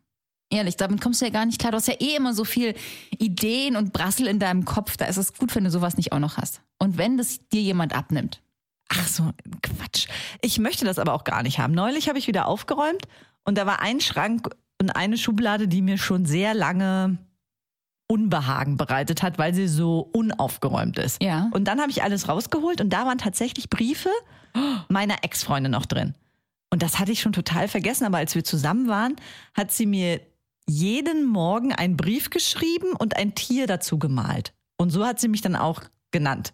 Ehrlich, 0.49 0.75
damit 0.75 0.99
kommst 1.01 1.21
du 1.21 1.25
ja 1.25 1.31
gar 1.31 1.45
nicht 1.45 1.59
klar. 1.59 1.71
Du 1.71 1.77
hast 1.77 1.87
ja 1.87 1.93
eh 1.99 2.15
immer 2.15 2.33
so 2.33 2.43
viel 2.43 2.75
Ideen 3.17 3.75
und 3.77 3.93
Brassel 3.93 4.27
in 4.27 4.37
deinem 4.39 4.65
Kopf. 4.65 4.97
Da 4.97 5.05
ist 5.05 5.17
es 5.17 5.33
gut, 5.33 5.55
wenn 5.55 5.63
du 5.63 5.71
sowas 5.71 5.95
nicht 5.97 6.11
auch 6.11 6.19
noch 6.19 6.37
hast. 6.37 6.61
Und 6.77 6.97
wenn 6.97 7.17
das 7.17 7.39
dir 7.53 7.61
jemand 7.61 7.95
abnimmt. 7.95 8.41
So, 9.15 9.31
Quatsch. 9.61 10.07
Ich 10.41 10.59
möchte 10.59 10.85
das 10.85 10.99
aber 10.99 11.13
auch 11.13 11.23
gar 11.23 11.43
nicht 11.43 11.59
haben. 11.59 11.73
Neulich 11.73 12.09
habe 12.09 12.19
ich 12.19 12.27
wieder 12.27 12.47
aufgeräumt 12.47 13.03
und 13.43 13.57
da 13.57 13.65
war 13.65 13.81
ein 13.81 13.99
Schrank 13.99 14.49
und 14.79 14.91
eine 14.91 15.17
Schublade, 15.17 15.67
die 15.67 15.81
mir 15.81 15.97
schon 15.97 16.25
sehr 16.25 16.53
lange 16.53 17.17
Unbehagen 18.07 18.77
bereitet 18.77 19.23
hat, 19.23 19.37
weil 19.37 19.53
sie 19.53 19.67
so 19.67 20.09
unaufgeräumt 20.13 20.97
ist. 20.99 21.23
Ja. 21.23 21.49
Und 21.53 21.65
dann 21.65 21.79
habe 21.79 21.91
ich 21.91 22.03
alles 22.03 22.27
rausgeholt 22.27 22.81
und 22.81 22.89
da 22.89 23.05
waren 23.05 23.17
tatsächlich 23.17 23.69
Briefe 23.69 24.09
meiner 24.89 25.23
Ex-Freundin 25.23 25.71
noch 25.71 25.85
drin. 25.85 26.15
Und 26.69 26.83
das 26.83 26.99
hatte 26.99 27.11
ich 27.11 27.21
schon 27.21 27.33
total 27.33 27.67
vergessen, 27.67 28.05
aber 28.05 28.17
als 28.17 28.35
wir 28.35 28.43
zusammen 28.43 28.87
waren, 28.87 29.15
hat 29.53 29.71
sie 29.71 29.85
mir 29.85 30.21
jeden 30.67 31.25
Morgen 31.25 31.73
einen 31.73 31.97
Brief 31.97 32.29
geschrieben 32.29 32.93
und 32.97 33.17
ein 33.17 33.35
Tier 33.35 33.67
dazu 33.67 33.99
gemalt. 33.99 34.53
Und 34.77 34.89
so 34.89 35.05
hat 35.05 35.19
sie 35.19 35.27
mich 35.27 35.41
dann 35.41 35.55
auch 35.55 35.81
genannt. 36.11 36.53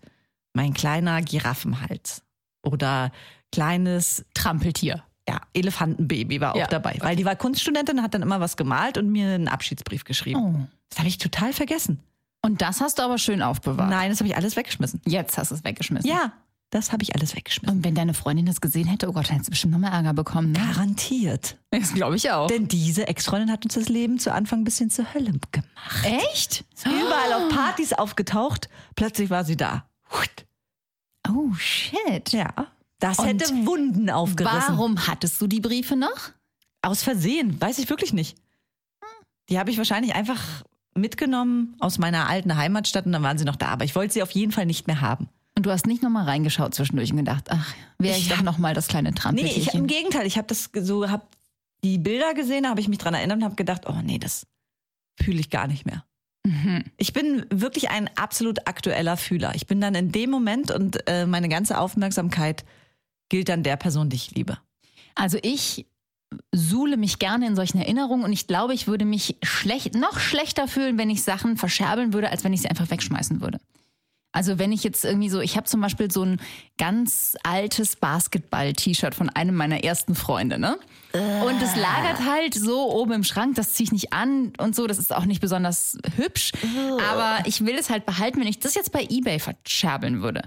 Mein 0.54 0.74
kleiner 0.74 1.22
Giraffenhals. 1.22 2.24
Oder 2.68 3.12
kleines 3.52 4.26
Trampeltier. 4.34 5.04
ja, 5.28 5.42
Elefantenbaby 5.54 6.40
war 6.42 6.54
auch 6.54 6.58
Ja, 6.60 6.68
dabei. 6.68 6.98
Weil 7.00 7.16
die 7.16 7.26
war 7.26 7.36
Kunststudentin, 7.36 8.02
hat 8.02 8.14
dann 8.14 8.22
immer 8.22 8.40
was 8.40 8.58
gemalt 8.58 8.98
und 8.98 9.10
mir 9.12 9.28
einen 9.34 9.48
Abschiedsbrief 9.48 10.04
geschrieben. 10.04 10.40
Oh. 10.40 10.68
Das 10.90 11.00
habe 11.00 11.08
ich 11.10 11.18
total 11.18 11.54
vergessen. 11.54 12.00
Und 12.42 12.62
das 12.62 12.80
hast 12.82 13.00
du 13.00 13.04
aber 13.04 13.18
schön 13.18 13.42
aufbewahrt. 13.42 13.90
Nein, 13.90 14.10
das 14.10 14.20
habe 14.20 14.30
ich 14.30 14.36
alles 14.38 14.56
weggeschmissen. 14.56 15.02
Jetzt 15.06 15.38
hast 15.38 15.52
du 15.52 15.56
es 15.56 15.64
weggeschmissen. 15.66 16.10
Ja, 16.10 16.32
das 16.70 16.92
habe 16.94 17.04
ich 17.04 17.16
alles 17.16 17.36
weggeschmissen. 17.36 17.78
Und 17.78 17.84
wenn 17.84 17.96
deine 17.96 18.14
Freundin 18.14 18.46
das 18.46 18.62
gesehen 18.62 18.88
hätte, 18.88 19.10
oh 19.10 19.14
Gott, 19.14 19.26
dann 19.26 19.34
hättest 19.34 19.48
du 19.50 19.52
bestimmt 19.52 19.74
nochmal 19.74 19.92
Ärger 19.92 20.14
bekommen. 20.14 20.52
Ne? 20.54 20.60
Garantiert. 20.60 21.58
Das 21.72 21.94
glaube 21.94 22.16
ich 22.16 22.32
auch. 22.32 22.48
Denn 22.48 22.68
diese 22.68 23.08
Ex-Freundin 23.08 23.52
hat 23.52 23.66
uns 23.66 23.74
das 23.74 23.90
Leben 23.90 24.20
zu 24.20 24.32
Anfang 24.34 24.60
ein 24.62 24.64
bisschen 24.64 24.90
zur 24.90 25.14
Hölle 25.14 25.32
gemacht. 25.52 26.06
Echt? 26.32 26.64
Überall 26.86 27.34
auf 27.34 27.50
Partys 27.50 27.92
aufgetaucht. 27.94 28.70
Plötzlich 28.96 29.30
war 29.30 29.44
sie 29.44 29.58
da. 29.58 29.90
Oh, 31.30 31.54
shit. 31.56 32.32
Ja. 32.32 32.54
Das 33.00 33.20
Und 33.20 33.28
hätte 33.28 33.46
Wunden 33.66 34.10
aufgerissen. 34.10 34.62
Warum 34.70 35.08
hattest 35.08 35.40
du 35.42 35.48
die 35.48 35.60
Briefe 35.62 35.96
noch? 35.96 36.32
Aus 36.82 37.04
Versehen. 37.04 37.60
Weiß 37.62 37.78
ich 37.80 37.90
wirklich 37.90 38.14
nicht. 38.14 38.38
Die 39.50 39.60
habe 39.60 39.70
ich 39.72 39.78
wahrscheinlich 39.78 40.16
einfach 40.16 40.42
mitgenommen 40.96 41.76
aus 41.80 42.00
meiner 42.00 42.28
alten 42.28 42.56
Heimatstadt 42.58 43.06
und 43.06 43.12
dann 43.12 43.24
waren 43.24 43.38
sie 43.38 43.46
noch 43.46 43.56
da. 43.56 43.68
Aber 43.68 43.86
ich 43.86 43.96
wollte 43.96 44.14
sie 44.14 44.24
auf 44.24 44.32
jeden 44.32 44.52
Fall 44.52 44.66
nicht 44.66 44.88
mehr 44.88 45.02
haben. 45.02 45.30
Und 45.56 45.66
du 45.66 45.72
hast 45.72 45.88
nicht 45.88 46.04
nochmal 46.04 46.26
reingeschaut 46.26 46.76
zwischendurch 46.76 47.12
und 47.12 47.18
gedacht, 47.18 47.46
ach, 47.50 47.74
wäre 47.98 48.16
ich, 48.18 48.30
Ich 48.30 48.36
doch 48.36 48.44
nochmal 48.44 48.74
das 48.74 48.88
kleine 48.88 49.10
Nee, 49.10 49.16
Trampeltierchen. 49.16 49.62
ich, 49.64 49.74
im 49.74 49.88
Gegenteil. 49.88 50.26
Ich 50.28 50.38
habe 50.38 50.48
das 50.48 50.70
so, 50.74 51.10
habe 51.10 51.26
die 51.84 51.98
Bilder 51.98 52.34
gesehen, 52.34 52.64
da 52.64 52.70
habe 52.70 52.82
ich 52.82 52.88
mich 52.88 52.98
dran 53.00 53.14
erinnert 53.14 53.38
und 53.38 53.44
habe 53.44 53.56
gedacht, 53.56 53.84
oh 53.88 54.02
nee, 54.04 54.20
das 54.20 54.46
fühle 55.20 55.40
ich 55.40 55.50
gar 55.50 55.68
nicht 55.68 55.86
mehr. 55.86 56.04
Mhm. 56.48 56.86
Ich 56.96 57.12
bin 57.12 57.46
wirklich 57.50 57.90
ein 57.90 58.10
absolut 58.16 58.68
aktueller 58.68 59.18
Fühler. 59.18 59.54
Ich 59.56 59.68
bin 59.68 59.82
dann 59.82 59.96
in 59.96 60.14
dem 60.14 60.30
Moment 60.30 60.72
und 60.72 60.98
äh, 61.08 61.26
meine 61.26 61.50
ganze 61.50 61.78
Aufmerksamkeit 61.78 62.64
gilt 63.28 63.50
dann 63.50 63.64
der 63.64 63.76
Person, 63.76 64.10
die 64.10 64.16
ich 64.16 64.32
liebe. 64.32 64.58
Also 65.14 65.38
ich 65.42 65.86
suhle 66.54 66.96
mich 66.96 67.20
gerne 67.20 67.48
in 67.48 67.56
solchen 67.58 67.80
Erinnerungen 67.80 68.24
und 68.24 68.32
ich 68.32 68.48
glaube, 68.48 68.74
ich 68.74 68.88
würde 68.88 69.04
mich 69.04 69.36
schlecht, 69.44 69.94
noch 69.94 70.20
schlechter 70.20 70.70
fühlen, 70.70 70.98
wenn 70.98 71.10
ich 71.10 71.22
Sachen 71.22 71.58
verscherbeln 71.58 72.14
würde, 72.14 72.30
als 72.30 72.46
wenn 72.46 72.54
ich 72.54 72.62
sie 72.62 72.70
einfach 72.70 72.90
wegschmeißen 72.90 73.42
würde. 73.42 73.60
Also 74.34 74.60
wenn 74.60 74.72
ich 74.72 74.84
jetzt 74.84 75.04
irgendwie 75.04 75.30
so, 75.30 75.40
ich 75.40 75.56
habe 75.58 75.66
zum 75.66 75.82
Beispiel 75.82 76.12
so 76.12 76.24
ein 76.24 76.40
ganz 76.78 77.36
altes 77.44 77.96
Basketball-T-Shirt 77.96 79.16
von 79.16 79.30
einem 79.30 79.56
meiner 79.56 79.84
ersten 79.84 80.14
Freunde, 80.14 80.60
ne? 80.60 80.78
Und 81.14 81.62
es 81.62 81.76
lagert 81.76 82.24
halt 82.24 82.54
so 82.54 82.92
oben 82.92 83.14
im 83.14 83.24
Schrank, 83.24 83.56
das 83.56 83.74
ziehe 83.74 83.86
ich 83.86 83.92
nicht 83.92 84.14
an 84.14 84.54
und 84.60 84.76
so, 84.76 84.86
das 84.86 85.00
ist 85.00 85.16
auch 85.16 85.26
nicht 85.26 85.42
besonders 85.42 85.98
hübsch. 86.18 86.52
Aber 87.10 87.48
ich 87.48 87.66
will 87.66 87.76
es 87.76 87.90
halt 87.90 88.06
behalten, 88.06 88.40
wenn 88.40 88.48
ich 88.48 88.60
das 88.60 88.76
jetzt 88.76 88.92
bei 88.92 89.08
Ebay 89.10 89.40
verscherbeln 89.40 90.22
würde. 90.22 90.44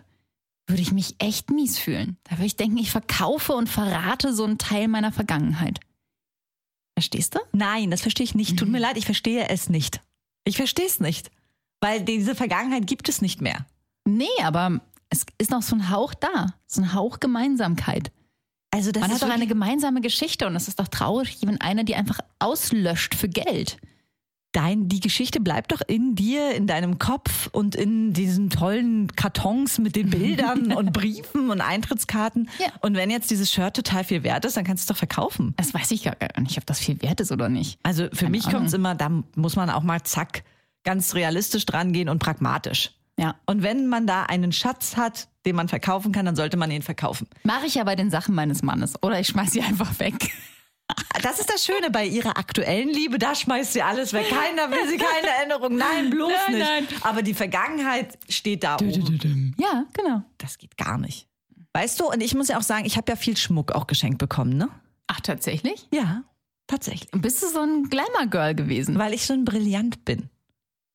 würde 0.69 0.83
ich 0.83 0.93
mich 0.93 1.17
echt 1.19 1.51
mies 1.51 1.79
fühlen. 1.79 2.17
Da 2.25 2.33
würde 2.37 2.47
ich 2.47 2.57
denken, 2.57 2.77
ich 2.79 2.91
verkaufe 2.93 3.55
und 3.55 3.69
verrate 3.69 4.33
so 4.33 4.45
einen 4.45 4.59
Teil 4.59 4.87
meiner 4.87 5.11
Vergangenheit. 5.11 5.81
Verstehst 6.95 7.35
du? 7.35 7.41
Nein, 7.53 7.91
das 7.91 8.03
verstehe 8.03 8.25
ich 8.25 8.35
nicht. 8.35 8.59
Tut 8.59 8.69
mir 8.69 8.79
leid, 8.79 8.97
ich 8.97 9.07
verstehe 9.07 9.49
es 9.49 9.69
nicht. 9.69 10.01
Ich 10.45 10.57
verstehe 10.57 10.87
es 10.87 11.01
nicht. 11.01 11.31
Weil 11.81 12.03
diese 12.03 12.35
Vergangenheit 12.35 12.87
gibt 12.87 13.09
es 13.09 13.23
nicht 13.23 13.41
mehr. 13.41 13.67
Nee, 14.05 14.27
aber 14.43 14.81
es 15.09 15.25
ist 15.39 15.51
noch 15.51 15.63
so 15.63 15.77
ein 15.77 15.91
Hauch 15.91 16.15
da. 16.15 16.55
So 16.67 16.83
ein 16.83 16.95
Hauch 16.95 17.21
Gemeinsamkeit. 17.21 18.13
Also 18.73 18.93
das 18.93 19.01
Man 19.01 19.11
ist 19.11 19.23
hat 19.23 19.29
doch 19.29 19.35
eine 19.35 19.47
gemeinsame 19.47 20.01
Geschichte 20.01 20.47
und 20.47 20.55
es 20.55 20.69
ist 20.69 20.79
doch 20.79 20.89
traurig, 20.89 21.39
wenn 21.43 21.61
einer 21.61 21.85
die 21.85 21.97
einfach 21.97 22.21
auslöscht 22.39 23.15
für 23.15 23.29
Geld. 23.29 23.79
Dein, 24.53 24.89
die 24.89 24.99
Geschichte 24.99 25.41
bleibt 25.41 25.71
doch 25.71 25.81
in 25.87 26.17
dir, 26.17 26.55
in 26.55 26.67
deinem 26.67 26.99
Kopf 26.99 27.49
und 27.53 27.77
in 27.77 28.13
diesen 28.13 28.51
tollen 28.51 29.07
Kartons 29.15 29.79
mit 29.79 29.95
den 29.95 30.11
Bildern 30.11 30.73
und 30.77 30.93
Briefen 30.93 31.51
und 31.51 31.61
Eintrittskarten. 31.61 32.49
Ja. 32.59 32.67
Und 32.81 32.97
wenn 32.97 33.11
jetzt 33.11 33.31
dieses 33.31 33.53
Shirt 33.53 33.75
total 33.75 34.03
viel 34.03 34.25
wert 34.25 34.45
ist, 34.45 34.57
dann 34.57 34.65
kannst 34.65 34.89
du 34.89 34.93
es 34.93 34.97
doch 34.97 34.99
verkaufen. 34.99 35.55
Das 35.57 35.73
weiß 35.73 35.93
ich 35.93 36.03
gar 36.03 36.17
nicht, 36.41 36.59
ob 36.59 36.67
das 36.67 36.81
viel 36.81 37.01
wert 37.01 37.21
ist 37.21 37.31
oder 37.31 37.49
nicht. 37.49 37.79
Also 37.85 38.05
für 38.05 38.25
Keine 38.25 38.31
mich 38.31 38.49
kommt 38.49 38.67
es 38.69 38.73
immer, 38.73 38.97
da 38.97 39.23
muss 39.37 39.55
man 39.55 39.71
auch 39.71 39.85
mal 39.85 40.03
zack, 40.03 40.43
ganz 40.85 41.15
realistisch 41.15 41.67
dran 41.67 41.93
gehen 41.93 42.09
und 42.09 42.19
pragmatisch. 42.19 42.93
Ja. 43.19 43.37
Und 43.47 43.63
wenn 43.63 43.87
man 43.87 44.07
da 44.07 44.25
einen 44.25 44.53
Schatz 44.53 44.97
hat, 44.97 45.29
den 45.45 45.57
man 45.57 45.69
verkaufen 45.69 46.13
kann, 46.13 46.25
dann 46.27 46.37
sollte 46.37 46.57
man 46.57 46.71
ihn 46.71 46.83
verkaufen. 46.83 47.29
Mache 47.45 47.67
ich 47.67 47.75
ja 47.75 47.85
bei 47.85 47.97
den 47.97 48.11
Sachen 48.11 48.35
meines 48.35 48.63
Mannes. 48.63 49.03
Oder 49.03 49.21
ich 49.21 49.29
schmeiß 49.29 49.53
sie 49.53 49.63
einfach 49.63 49.99
weg. 49.99 50.31
Das 51.23 51.39
ist 51.39 51.49
das 51.49 51.65
Schöne 51.65 51.91
bei 51.91 52.05
ihrer 52.05 52.37
aktuellen 52.37 52.89
Liebe, 52.89 53.19
da 53.19 53.35
schmeißt 53.35 53.75
sie 53.75 53.83
alles 53.83 54.13
weg. 54.13 54.27
Keiner 54.29 54.71
will 54.71 54.89
sie, 54.89 54.97
keine 54.97 55.29
Erinnerung. 55.29 55.77
Nein, 55.77 56.11
bloß 56.11 56.33
Nein, 56.49 56.55
nicht. 56.57 56.67
nein. 56.67 56.87
Aber 57.03 57.23
die 57.23 57.35
Vergangenheit 57.35 58.19
steht 58.29 58.65
da 58.65 58.75
oben. 58.75 59.55
Ja, 59.57 59.85
genau. 59.93 60.23
Das 60.39 60.59
geht 60.59 60.77
gar 60.77 60.99
nicht. 60.99 61.29
Weißt 61.75 62.01
du, 62.01 62.07
und 62.11 62.21
ich 62.23 62.35
muss 62.35 62.49
ja 62.49 62.59
auch 62.59 62.63
sagen, 62.63 62.87
ich 62.87 62.97
habe 62.97 63.13
ja 63.13 63.17
viel 63.17 63.37
Schmuck 63.37 63.73
auch 63.73 63.87
geschenkt 63.87 64.19
bekommen, 64.19 64.57
ne? 64.57 64.69
Ach, 65.07 65.21
tatsächlich? 65.21 65.87
Ja, 65.93 66.25
tatsächlich. 66.67 67.11
Bist 67.13 67.43
du 67.43 67.49
so 67.49 67.61
ein 67.61 67.85
Glamour-Girl 67.85 68.55
gewesen? 68.55 68.99
Weil 68.99 69.15
ich 69.15 69.27
so 69.27 69.35
ein 69.35 69.45
Brillant 69.45 70.05
bin. 70.05 70.29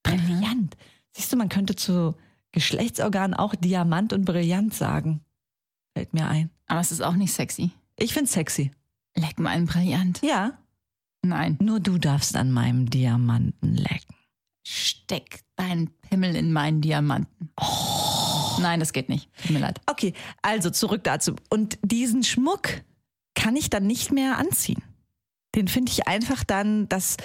Brillant. 0.05 0.77
Siehst 1.15 1.31
du, 1.33 1.37
man 1.37 1.49
könnte 1.49 1.75
zu 1.75 2.15
Geschlechtsorganen 2.51 3.33
auch 3.33 3.55
Diamant 3.55 4.13
und 4.13 4.25
Brillant 4.25 4.73
sagen. 4.73 5.21
Fällt 5.93 6.13
mir 6.13 6.27
ein. 6.27 6.49
Aber 6.67 6.79
es 6.79 6.91
ist 6.91 7.01
auch 7.01 7.15
nicht 7.15 7.33
sexy. 7.33 7.71
Ich 7.97 8.13
find's 8.13 8.33
sexy. 8.33 8.71
Leck 9.15 9.39
mal 9.39 9.49
einen 9.49 9.65
Brillant. 9.65 10.21
Ja. 10.21 10.57
Nein. 11.21 11.57
Nur 11.61 11.79
du 11.79 11.97
darfst 11.97 12.35
an 12.35 12.51
meinem 12.51 12.89
Diamanten 12.89 13.75
lecken. 13.75 14.15
Steck 14.65 15.41
deinen 15.55 15.89
Pimmel 16.01 16.35
in 16.35 16.51
meinen 16.51 16.81
Diamanten. 16.81 17.49
Nein, 18.59 18.79
das 18.79 18.93
geht 18.93 19.09
nicht. 19.09 19.29
Tut 19.41 19.51
mir 19.51 19.59
leid. 19.59 19.81
Okay, 19.85 20.13
also 20.41 20.69
zurück 20.69 21.03
dazu. 21.03 21.35
Und 21.49 21.77
diesen 21.83 22.23
Schmuck 22.23 22.69
kann 23.35 23.55
ich 23.55 23.69
dann 23.69 23.85
nicht 23.85 24.11
mehr 24.11 24.37
anziehen. 24.37 24.81
Den 25.55 25.67
finde 25.67 25.91
ich 25.91 26.07
einfach 26.07 26.43
dann, 26.43 26.89
dass 26.89 27.17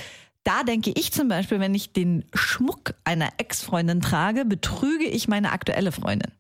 da 0.44 0.62
denke 0.62 0.92
ich 0.94 1.12
zum 1.12 1.28
Beispiel, 1.28 1.61
wenn 1.61 1.75
ich 1.75 1.92
den 1.92 2.25
Schmuck 2.35 2.94
einer 3.04 3.28
Ex-Freundin 3.38 4.00
trage, 4.00 4.44
betrüge 4.44 5.04
ich 5.04 5.28
meine 5.28 5.52
aktuelle 5.52 5.92
Freundin. 5.92 6.32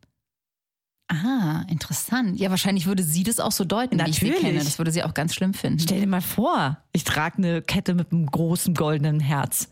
Ah, 1.08 1.64
interessant. 1.68 2.38
Ja, 2.38 2.50
wahrscheinlich 2.50 2.86
würde 2.86 3.02
sie 3.02 3.24
das 3.24 3.40
auch 3.40 3.50
so 3.50 3.64
deuten, 3.64 3.98
wie 3.98 4.10
ich 4.10 4.20
sie 4.20 4.26
Natürlich. 4.26 4.40
kenne. 4.40 4.58
Das 4.60 4.78
würde 4.78 4.92
sie 4.92 5.02
auch 5.02 5.12
ganz 5.12 5.34
schlimm 5.34 5.54
finden. 5.54 5.80
Stell 5.80 6.00
dir 6.00 6.06
mal 6.06 6.20
vor, 6.20 6.78
ich 6.92 7.02
trage 7.02 7.38
eine 7.38 7.62
Kette 7.62 7.94
mit 7.94 8.12
einem 8.12 8.26
großen 8.26 8.74
goldenen 8.74 9.18
Herz. 9.18 9.68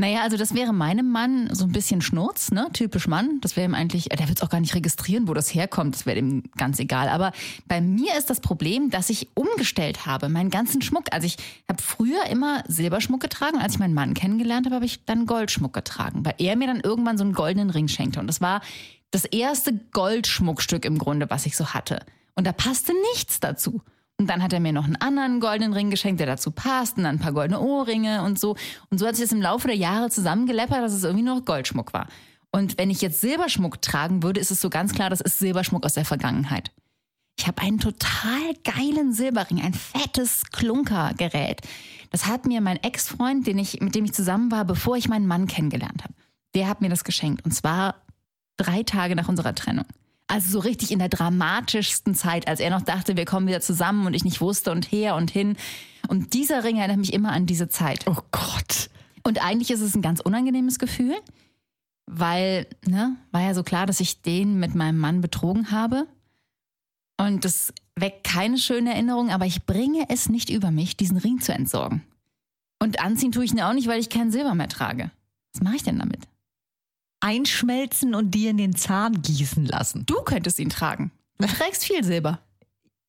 Naja, 0.00 0.22
also 0.22 0.36
das 0.36 0.54
wäre 0.54 0.72
meinem 0.72 1.10
Mann 1.10 1.52
so 1.52 1.64
ein 1.64 1.72
bisschen 1.72 2.00
Schnurz, 2.00 2.52
ne? 2.52 2.68
Typisch 2.72 3.08
Mann. 3.08 3.40
Das 3.40 3.56
wäre 3.56 3.66
ihm 3.66 3.74
eigentlich, 3.74 4.12
äh, 4.12 4.16
der 4.16 4.28
wird 4.28 4.38
es 4.38 4.44
auch 4.44 4.48
gar 4.48 4.60
nicht 4.60 4.76
registrieren, 4.76 5.26
wo 5.26 5.34
das 5.34 5.52
herkommt. 5.52 5.96
Das 5.96 6.06
wäre 6.06 6.16
ihm 6.16 6.44
ganz 6.56 6.78
egal. 6.78 7.08
Aber 7.08 7.32
bei 7.66 7.80
mir 7.80 8.16
ist 8.16 8.30
das 8.30 8.38
Problem, 8.38 8.90
dass 8.90 9.10
ich 9.10 9.26
umgestellt 9.34 10.06
habe, 10.06 10.28
meinen 10.28 10.50
ganzen 10.50 10.82
Schmuck. 10.82 11.06
Also 11.10 11.26
ich 11.26 11.36
habe 11.68 11.82
früher 11.82 12.26
immer 12.26 12.62
Silberschmuck 12.68 13.20
getragen. 13.20 13.58
Als 13.58 13.72
ich 13.72 13.80
meinen 13.80 13.94
Mann 13.94 14.14
kennengelernt 14.14 14.66
habe, 14.66 14.76
habe 14.76 14.84
ich 14.84 15.04
dann 15.04 15.26
Goldschmuck 15.26 15.72
getragen, 15.72 16.24
weil 16.24 16.34
er 16.38 16.54
mir 16.54 16.68
dann 16.68 16.78
irgendwann 16.78 17.18
so 17.18 17.24
einen 17.24 17.32
goldenen 17.32 17.70
Ring 17.70 17.88
schenkte. 17.88 18.20
Und 18.20 18.28
das 18.28 18.40
war 18.40 18.60
das 19.10 19.24
erste 19.24 19.72
Goldschmuckstück 19.90 20.84
im 20.84 20.98
Grunde, 20.98 21.28
was 21.28 21.44
ich 21.44 21.56
so 21.56 21.74
hatte. 21.74 21.98
Und 22.36 22.46
da 22.46 22.52
passte 22.52 22.92
nichts 23.12 23.40
dazu. 23.40 23.82
Und 24.20 24.28
dann 24.28 24.42
hat 24.42 24.52
er 24.52 24.58
mir 24.58 24.72
noch 24.72 24.84
einen 24.84 24.96
anderen 24.96 25.38
goldenen 25.38 25.72
Ring 25.72 25.90
geschenkt, 25.90 26.18
der 26.18 26.26
dazu 26.26 26.50
passt, 26.50 26.96
und 26.96 27.04
dann 27.04 27.16
ein 27.16 27.20
paar 27.20 27.32
goldene 27.32 27.60
Ohrringe 27.60 28.24
und 28.24 28.38
so. 28.38 28.56
Und 28.90 28.98
so 28.98 29.06
hat 29.06 29.14
sich 29.14 29.24
das 29.24 29.32
im 29.32 29.40
Laufe 29.40 29.68
der 29.68 29.76
Jahre 29.76 30.10
zusammengeleppert, 30.10 30.82
dass 30.82 30.92
es 30.92 31.04
irgendwie 31.04 31.24
nur 31.24 31.36
noch 31.36 31.44
Goldschmuck 31.44 31.92
war. 31.92 32.08
Und 32.50 32.78
wenn 32.78 32.90
ich 32.90 33.00
jetzt 33.00 33.20
Silberschmuck 33.20 33.80
tragen 33.80 34.24
würde, 34.24 34.40
ist 34.40 34.50
es 34.50 34.60
so 34.60 34.70
ganz 34.70 34.92
klar, 34.92 35.08
das 35.08 35.20
ist 35.20 35.38
Silberschmuck 35.38 35.84
aus 35.84 35.94
der 35.94 36.04
Vergangenheit. 36.04 36.72
Ich 37.38 37.46
habe 37.46 37.62
einen 37.62 37.78
total 37.78 38.54
geilen 38.64 39.12
Silberring, 39.12 39.62
ein 39.62 39.74
fettes 39.74 40.42
Klunkergerät. 40.50 41.60
Das 42.10 42.26
hat 42.26 42.46
mir 42.46 42.60
mein 42.60 42.82
Ex-Freund, 42.82 43.46
ich, 43.46 43.80
mit 43.80 43.94
dem 43.94 44.04
ich 44.04 44.14
zusammen 44.14 44.50
war, 44.50 44.64
bevor 44.64 44.96
ich 44.96 45.08
meinen 45.08 45.28
Mann 45.28 45.46
kennengelernt 45.46 46.02
habe. 46.02 46.14
Der 46.56 46.68
hat 46.68 46.80
mir 46.80 46.88
das 46.88 47.04
geschenkt. 47.04 47.44
Und 47.44 47.52
zwar 47.52 48.02
drei 48.56 48.82
Tage 48.82 49.14
nach 49.14 49.28
unserer 49.28 49.54
Trennung. 49.54 49.86
Also 50.28 50.50
so 50.50 50.58
richtig 50.58 50.92
in 50.92 50.98
der 50.98 51.08
dramatischsten 51.08 52.14
Zeit, 52.14 52.46
als 52.46 52.60
er 52.60 52.70
noch 52.70 52.82
dachte, 52.82 53.16
wir 53.16 53.24
kommen 53.24 53.48
wieder 53.48 53.62
zusammen 53.62 54.06
und 54.06 54.14
ich 54.14 54.24
nicht 54.24 54.40
wusste 54.40 54.70
und 54.70 54.92
her 54.92 55.16
und 55.16 55.30
hin. 55.30 55.56
Und 56.08 56.34
dieser 56.34 56.64
Ring 56.64 56.76
erinnert 56.76 56.98
mich 56.98 57.14
immer 57.14 57.32
an 57.32 57.46
diese 57.46 57.68
Zeit. 57.68 58.06
Oh 58.06 58.18
Gott. 58.30 58.90
Und 59.22 59.42
eigentlich 59.44 59.70
ist 59.70 59.80
es 59.80 59.94
ein 59.94 60.02
ganz 60.02 60.20
unangenehmes 60.20 60.78
Gefühl, 60.78 61.16
weil, 62.06 62.66
ne, 62.86 63.16
war 63.32 63.42
ja 63.42 63.54
so 63.54 63.62
klar, 63.62 63.86
dass 63.86 64.00
ich 64.00 64.22
den 64.22 64.60
mit 64.60 64.74
meinem 64.74 64.98
Mann 64.98 65.20
betrogen 65.20 65.70
habe. 65.70 66.06
Und 67.18 67.44
das 67.44 67.72
weckt 67.96 68.24
keine 68.24 68.58
schöne 68.58 68.92
Erinnerung, 68.92 69.30
aber 69.30 69.46
ich 69.46 69.66
bringe 69.66 70.06
es 70.08 70.28
nicht 70.28 70.50
über 70.50 70.70
mich, 70.70 70.96
diesen 70.96 71.16
Ring 71.16 71.40
zu 71.40 71.52
entsorgen. 71.52 72.02
Und 72.78 73.00
anziehen 73.00 73.32
tue 73.32 73.44
ich 73.44 73.52
ihn 73.52 73.60
auch 73.60 73.72
nicht, 73.72 73.88
weil 73.88 73.98
ich 73.98 74.08
kein 74.08 74.30
Silber 74.30 74.54
mehr 74.54 74.68
trage. 74.68 75.10
Was 75.52 75.62
mache 75.62 75.76
ich 75.76 75.82
denn 75.82 75.98
damit? 75.98 76.28
Einschmelzen 77.20 78.14
und 78.14 78.32
dir 78.32 78.50
in 78.50 78.56
den 78.56 78.76
Zahn 78.76 79.22
gießen 79.22 79.66
lassen. 79.66 80.06
Du 80.06 80.22
könntest 80.22 80.58
ihn 80.58 80.70
tragen. 80.70 81.10
Du 81.38 81.46
trägst 81.58 81.84
viel 81.84 82.04
Silber. 82.04 82.40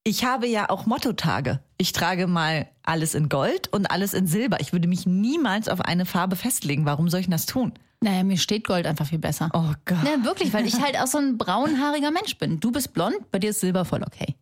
Ich 0.03 0.23
habe 0.23 0.47
ja 0.47 0.69
auch 0.69 0.85
Mottotage. 0.85 1.59
Ich 1.77 1.91
trage 1.91 2.27
mal 2.27 2.67
alles 2.83 3.13
in 3.13 3.29
Gold 3.29 3.67
und 3.67 3.91
alles 3.91 4.13
in 4.13 4.27
Silber. 4.27 4.59
Ich 4.59 4.73
würde 4.73 4.87
mich 4.87 5.05
niemals 5.05 5.67
auf 5.67 5.81
eine 5.81 6.05
Farbe 6.05 6.35
festlegen. 6.35 6.85
Warum 6.85 7.09
soll 7.09 7.19
ich 7.19 7.29
das 7.29 7.45
tun? 7.45 7.73
Naja, 8.01 8.23
mir 8.23 8.37
steht 8.37 8.65
Gold 8.65 8.87
einfach 8.87 9.07
viel 9.07 9.19
besser. 9.19 9.49
Oh 9.53 9.73
Gott. 9.85 10.03
Ja, 10.05 10.23
wirklich, 10.23 10.53
weil 10.53 10.65
ich 10.65 10.81
halt 10.81 10.97
auch 10.97 11.07
so 11.07 11.17
ein 11.17 11.37
braunhaariger 11.37 12.11
Mensch 12.11 12.37
bin. 12.37 12.59
Du 12.59 12.71
bist 12.71 12.93
blond, 12.93 13.29
bei 13.29 13.39
dir 13.39 13.49
ist 13.49 13.59
Silber 13.59 13.83
voll 13.83 14.03
okay. 14.03 14.35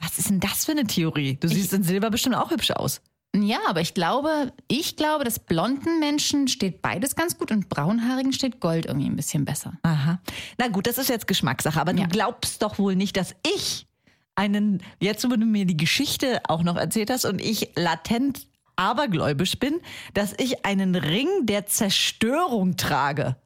Was 0.00 0.18
ist 0.18 0.30
denn 0.30 0.40
das 0.40 0.64
für 0.64 0.72
eine 0.72 0.84
Theorie? 0.84 1.36
Du 1.38 1.48
siehst 1.48 1.72
in 1.72 1.82
Silber 1.82 2.10
bestimmt 2.10 2.36
auch 2.36 2.50
hübsch 2.50 2.70
aus. 2.70 3.02
Ja, 3.42 3.58
aber 3.68 3.80
ich 3.80 3.94
glaube, 3.94 4.52
ich 4.68 4.96
glaube, 4.96 5.24
dass 5.24 5.38
blonden 5.38 5.98
Menschen 6.00 6.48
steht 6.48 6.82
beides 6.82 7.16
ganz 7.16 7.38
gut 7.38 7.50
und 7.50 7.68
braunhaarigen 7.68 8.32
steht 8.32 8.60
Gold 8.60 8.86
irgendwie 8.86 9.08
ein 9.08 9.16
bisschen 9.16 9.44
besser. 9.44 9.74
Aha. 9.82 10.20
Na 10.58 10.68
gut, 10.68 10.86
das 10.86 10.98
ist 10.98 11.08
jetzt 11.08 11.26
Geschmackssache, 11.26 11.80
aber 11.80 11.94
Ja. 11.94 12.04
du 12.04 12.08
glaubst 12.08 12.62
doch 12.62 12.78
wohl 12.78 12.96
nicht, 12.96 13.16
dass 13.16 13.34
ich 13.56 13.86
einen, 14.34 14.82
jetzt 15.00 15.24
wo 15.24 15.34
du 15.36 15.44
mir 15.46 15.64
die 15.66 15.76
Geschichte 15.76 16.40
auch 16.48 16.62
noch 16.62 16.76
erzählt 16.76 17.10
hast 17.10 17.24
und 17.24 17.40
ich 17.40 17.70
latent 17.76 18.46
abergläubisch 18.76 19.58
bin, 19.58 19.80
dass 20.14 20.34
ich 20.38 20.64
einen 20.64 20.94
Ring 20.94 21.26
der 21.42 21.66
Zerstörung 21.66 22.76
trage. 22.76 23.36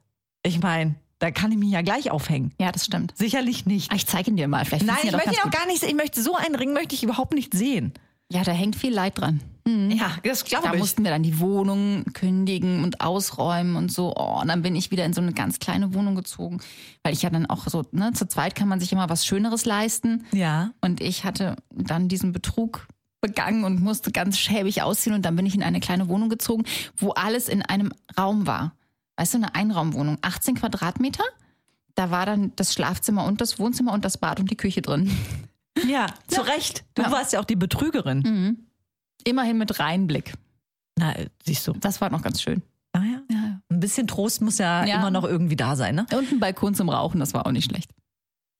Ich 0.43 0.59
meine, 0.61 0.95
da 1.19 1.31
kann 1.31 1.51
ich 1.51 1.57
mich 1.57 1.71
ja 1.71 1.81
gleich 1.81 2.11
aufhängen. 2.11 2.53
Ja, 2.59 2.71
das 2.71 2.85
stimmt. 2.85 3.13
Sicherlich 3.17 3.65
nicht. 3.65 3.91
Ah, 3.91 3.95
Ich 3.95 4.05
zeige 4.05 4.29
ihn 4.29 4.37
dir 4.37 4.47
mal. 4.47 4.65
Vielleicht 4.65 4.85
Nein, 4.85 4.97
ich 5.03 5.11
möchte 5.11 5.31
ihn 5.31 5.39
auch 5.45 5.51
gar 5.51 5.65
nicht 5.65 5.79
sehen. 5.79 5.89
Ich 5.89 5.95
möchte 5.95 6.21
so 6.21 6.35
einen 6.35 6.55
Ring 6.55 6.73
möchte 6.73 6.93
ich 6.93 7.03
überhaupt 7.03 7.33
nicht 7.33 7.53
sehen. 7.53 7.93
Ja, 8.33 8.43
da 8.43 8.51
hängt 8.51 8.75
viel 8.75 8.93
Leid 8.93 9.19
dran. 9.19 9.41
Ja, 9.65 10.17
das 10.23 10.43
glaube 10.43 10.67
Da 10.67 10.75
mussten 10.75 11.03
wir 11.03 11.11
dann 11.11 11.21
die 11.21 11.39
Wohnung 11.39 12.03
kündigen 12.13 12.83
und 12.83 12.99
ausräumen 12.99 13.75
und 13.75 13.91
so. 13.91 14.13
Oh, 14.15 14.41
und 14.41 14.47
dann 14.47 14.63
bin 14.63 14.75
ich 14.75 14.89
wieder 14.89 15.05
in 15.05 15.13
so 15.13 15.21
eine 15.21 15.33
ganz 15.33 15.59
kleine 15.59 15.93
Wohnung 15.93 16.15
gezogen, 16.15 16.59
weil 17.03 17.13
ich 17.13 17.21
ja 17.21 17.29
dann 17.29 17.45
auch 17.45 17.67
so, 17.67 17.83
ne, 17.91 18.11
zu 18.13 18.27
zweit 18.27 18.55
kann 18.55 18.67
man 18.67 18.79
sich 18.79 18.91
immer 18.91 19.09
was 19.09 19.25
Schöneres 19.25 19.65
leisten. 19.65 20.25
Ja. 20.33 20.71
Und 20.81 20.99
ich 20.99 21.23
hatte 21.23 21.55
dann 21.71 22.09
diesen 22.09 22.33
Betrug 22.33 22.87
begangen 23.21 23.63
und 23.63 23.81
musste 23.81 24.11
ganz 24.11 24.39
schäbig 24.39 24.81
aussehen. 24.81 25.13
Und 25.13 25.23
dann 25.23 25.35
bin 25.35 25.45
ich 25.45 25.55
in 25.55 25.63
eine 25.63 25.79
kleine 25.79 26.09
Wohnung 26.09 26.29
gezogen, 26.29 26.63
wo 26.97 27.11
alles 27.11 27.47
in 27.47 27.61
einem 27.61 27.93
Raum 28.17 28.47
war. 28.47 28.73
Weißt 29.15 29.35
du, 29.35 29.37
eine 29.37 29.53
Einraumwohnung, 29.53 30.17
18 30.21 30.55
Quadratmeter. 30.55 31.23
Da 31.95 32.09
war 32.09 32.25
dann 32.25 32.51
das 32.55 32.73
Schlafzimmer 32.73 33.25
und 33.25 33.39
das 33.39 33.59
Wohnzimmer 33.59 33.93
und 33.93 34.03
das 34.03 34.17
Bad 34.17 34.39
und 34.39 34.49
die 34.49 34.57
Küche 34.57 34.81
drin. 34.81 35.15
Ja, 35.87 36.07
zu 36.27 36.41
Recht. 36.41 36.83
Du 36.95 37.01
Ja. 37.03 37.11
warst 37.11 37.33
ja 37.33 37.39
auch 37.39 37.45
die 37.45 37.55
Betrügerin. 37.55 38.19
Mhm. 38.19 38.67
Immerhin 39.25 39.57
mit 39.57 39.79
Reinblick. 39.79 40.33
Na, 40.97 41.15
äh, 41.15 41.29
siehst 41.43 41.67
du. 41.67 41.73
Das 41.73 42.01
war 42.01 42.09
noch 42.09 42.21
ganz 42.21 42.41
schön. 42.41 42.61
Ah, 42.93 43.01
ja. 43.03 43.21
Ja. 43.31 43.59
Ein 43.69 43.79
bisschen 43.79 44.05
Trost 44.07 44.41
muss 44.41 44.59
ja, 44.59 44.85
Ja. 44.85 44.97
immer 44.97 45.09
noch 45.11 45.23
irgendwie 45.23 45.55
da 45.55 45.75
sein, 45.75 45.95
ne? 45.95 46.05
Und 46.13 46.31
ein 46.31 46.39
Balkon 46.39 46.75
zum 46.75 46.89
Rauchen, 46.89 47.19
das 47.19 47.33
war 47.33 47.45
auch 47.47 47.51
nicht 47.51 47.65
schlecht. 47.69 47.89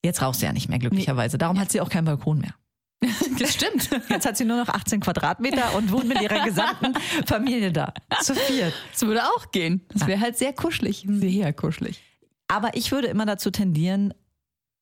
Jetzt 0.04 0.20
rauchst 0.22 0.42
du 0.42 0.46
ja 0.46 0.52
nicht 0.52 0.68
mehr, 0.68 0.78
glücklicherweise. 0.78 1.38
Darum 1.38 1.58
hat 1.60 1.70
sie 1.70 1.80
auch 1.80 1.88
keinen 1.88 2.04
Balkon 2.06 2.38
mehr. 2.40 2.54
Das 3.38 3.52
stimmt. 3.54 3.90
Jetzt 4.08 4.26
hat 4.26 4.36
sie 4.36 4.44
nur 4.44 4.56
noch 4.56 4.68
18 4.68 5.00
Quadratmeter 5.00 5.74
und 5.76 5.92
wohnt 5.92 6.08
mit 6.08 6.20
ihrer 6.22 6.42
gesamten 6.44 6.94
Familie 7.26 7.70
da. 7.70 7.92
Zu 8.22 8.34
viert. 8.34 8.72
Das 8.92 9.02
würde 9.02 9.24
auch 9.24 9.50
gehen. 9.50 9.82
Das 9.92 10.06
wäre 10.06 10.20
halt 10.20 10.36
sehr 10.38 10.52
kuschelig. 10.52 11.04
Sehr 11.08 11.52
kuschelig. 11.52 12.02
Aber 12.48 12.74
ich 12.76 12.90
würde 12.92 13.08
immer 13.08 13.26
dazu 13.26 13.50
tendieren, 13.50 14.14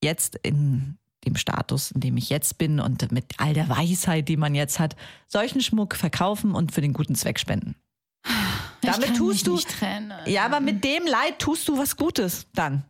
jetzt 0.01 0.35
in 0.43 0.97
dem 1.25 1.35
Status, 1.35 1.91
in 1.91 2.01
dem 2.01 2.17
ich 2.17 2.29
jetzt 2.29 2.57
bin 2.57 2.79
und 2.79 3.11
mit 3.11 3.25
all 3.37 3.53
der 3.53 3.69
Weisheit, 3.69 4.29
die 4.29 4.37
man 4.37 4.55
jetzt 4.55 4.79
hat, 4.79 4.95
solchen 5.27 5.61
Schmuck 5.61 5.95
verkaufen 5.95 6.53
und 6.55 6.71
für 6.71 6.81
den 6.81 6.93
guten 6.93 7.15
Zweck 7.15 7.39
spenden. 7.39 7.75
Ich 8.81 8.89
Damit 8.89 9.15
tust 9.15 9.47
du-. 9.47 9.59
Ja, 10.25 10.45
aber 10.45 10.59
mit 10.59 10.83
dem 10.83 11.05
Leid 11.05 11.39
tust 11.39 11.67
du 11.67 11.77
was 11.77 11.95
Gutes 11.95 12.47
dann. 12.53 12.83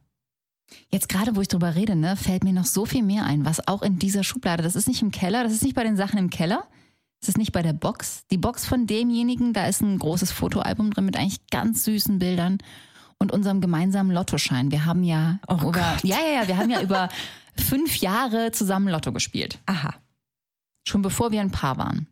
Jetzt 0.89 1.09
gerade, 1.09 1.35
wo 1.35 1.41
ich 1.41 1.47
drüber 1.47 1.75
rede, 1.75 1.95
ne, 1.95 2.15
fällt 2.15 2.43
mir 2.43 2.53
noch 2.53 2.65
so 2.65 2.85
viel 2.85 3.03
mehr 3.03 3.25
ein, 3.25 3.45
was 3.45 3.67
auch 3.67 3.81
in 3.81 3.99
dieser 3.99 4.23
Schublade, 4.23 4.63
das 4.63 4.75
ist 4.75 4.87
nicht 4.87 5.01
im 5.01 5.11
Keller, 5.11 5.43
das 5.43 5.53
ist 5.53 5.63
nicht 5.63 5.75
bei 5.75 5.83
den 5.83 5.97
Sachen 5.97 6.17
im 6.17 6.29
Keller, 6.29 6.67
das 7.19 7.29
ist 7.29 7.37
nicht 7.37 7.51
bei 7.51 7.61
der 7.61 7.73
Box. 7.73 8.25
Die 8.31 8.37
Box 8.37 8.65
von 8.65 8.87
demjenigen, 8.87 9.53
da 9.53 9.67
ist 9.67 9.81
ein 9.81 9.99
großes 9.99 10.31
Fotoalbum 10.31 10.91
drin 10.91 11.05
mit 11.05 11.17
eigentlich 11.17 11.45
ganz 11.47 11.83
süßen 11.83 12.19
Bildern 12.19 12.57
und 13.23 13.31
unserem 13.31 13.61
gemeinsamen 13.61 14.11
Lottoschein. 14.11 14.69
Wir 14.71 14.85
haben 14.85 15.03
ja 15.03 15.39
Oh 15.47 15.55
über, 15.55 15.71
Gott. 15.71 16.03
ja, 16.03 16.17
ja, 16.19 16.41
ja, 16.41 16.47
wir 16.47 16.57
haben 16.57 16.69
ja 16.69 16.81
über 16.81 17.09
fünf 17.57 17.97
Jahre 17.97 18.51
zusammen 18.51 18.87
Lotto 18.89 19.11
gespielt. 19.11 19.57
Aha. 19.65 19.95
Schon 20.87 21.01
bevor 21.01 21.31
wir 21.31 21.41
ein 21.41 21.51
Paar 21.51 21.77
waren. 21.77 22.07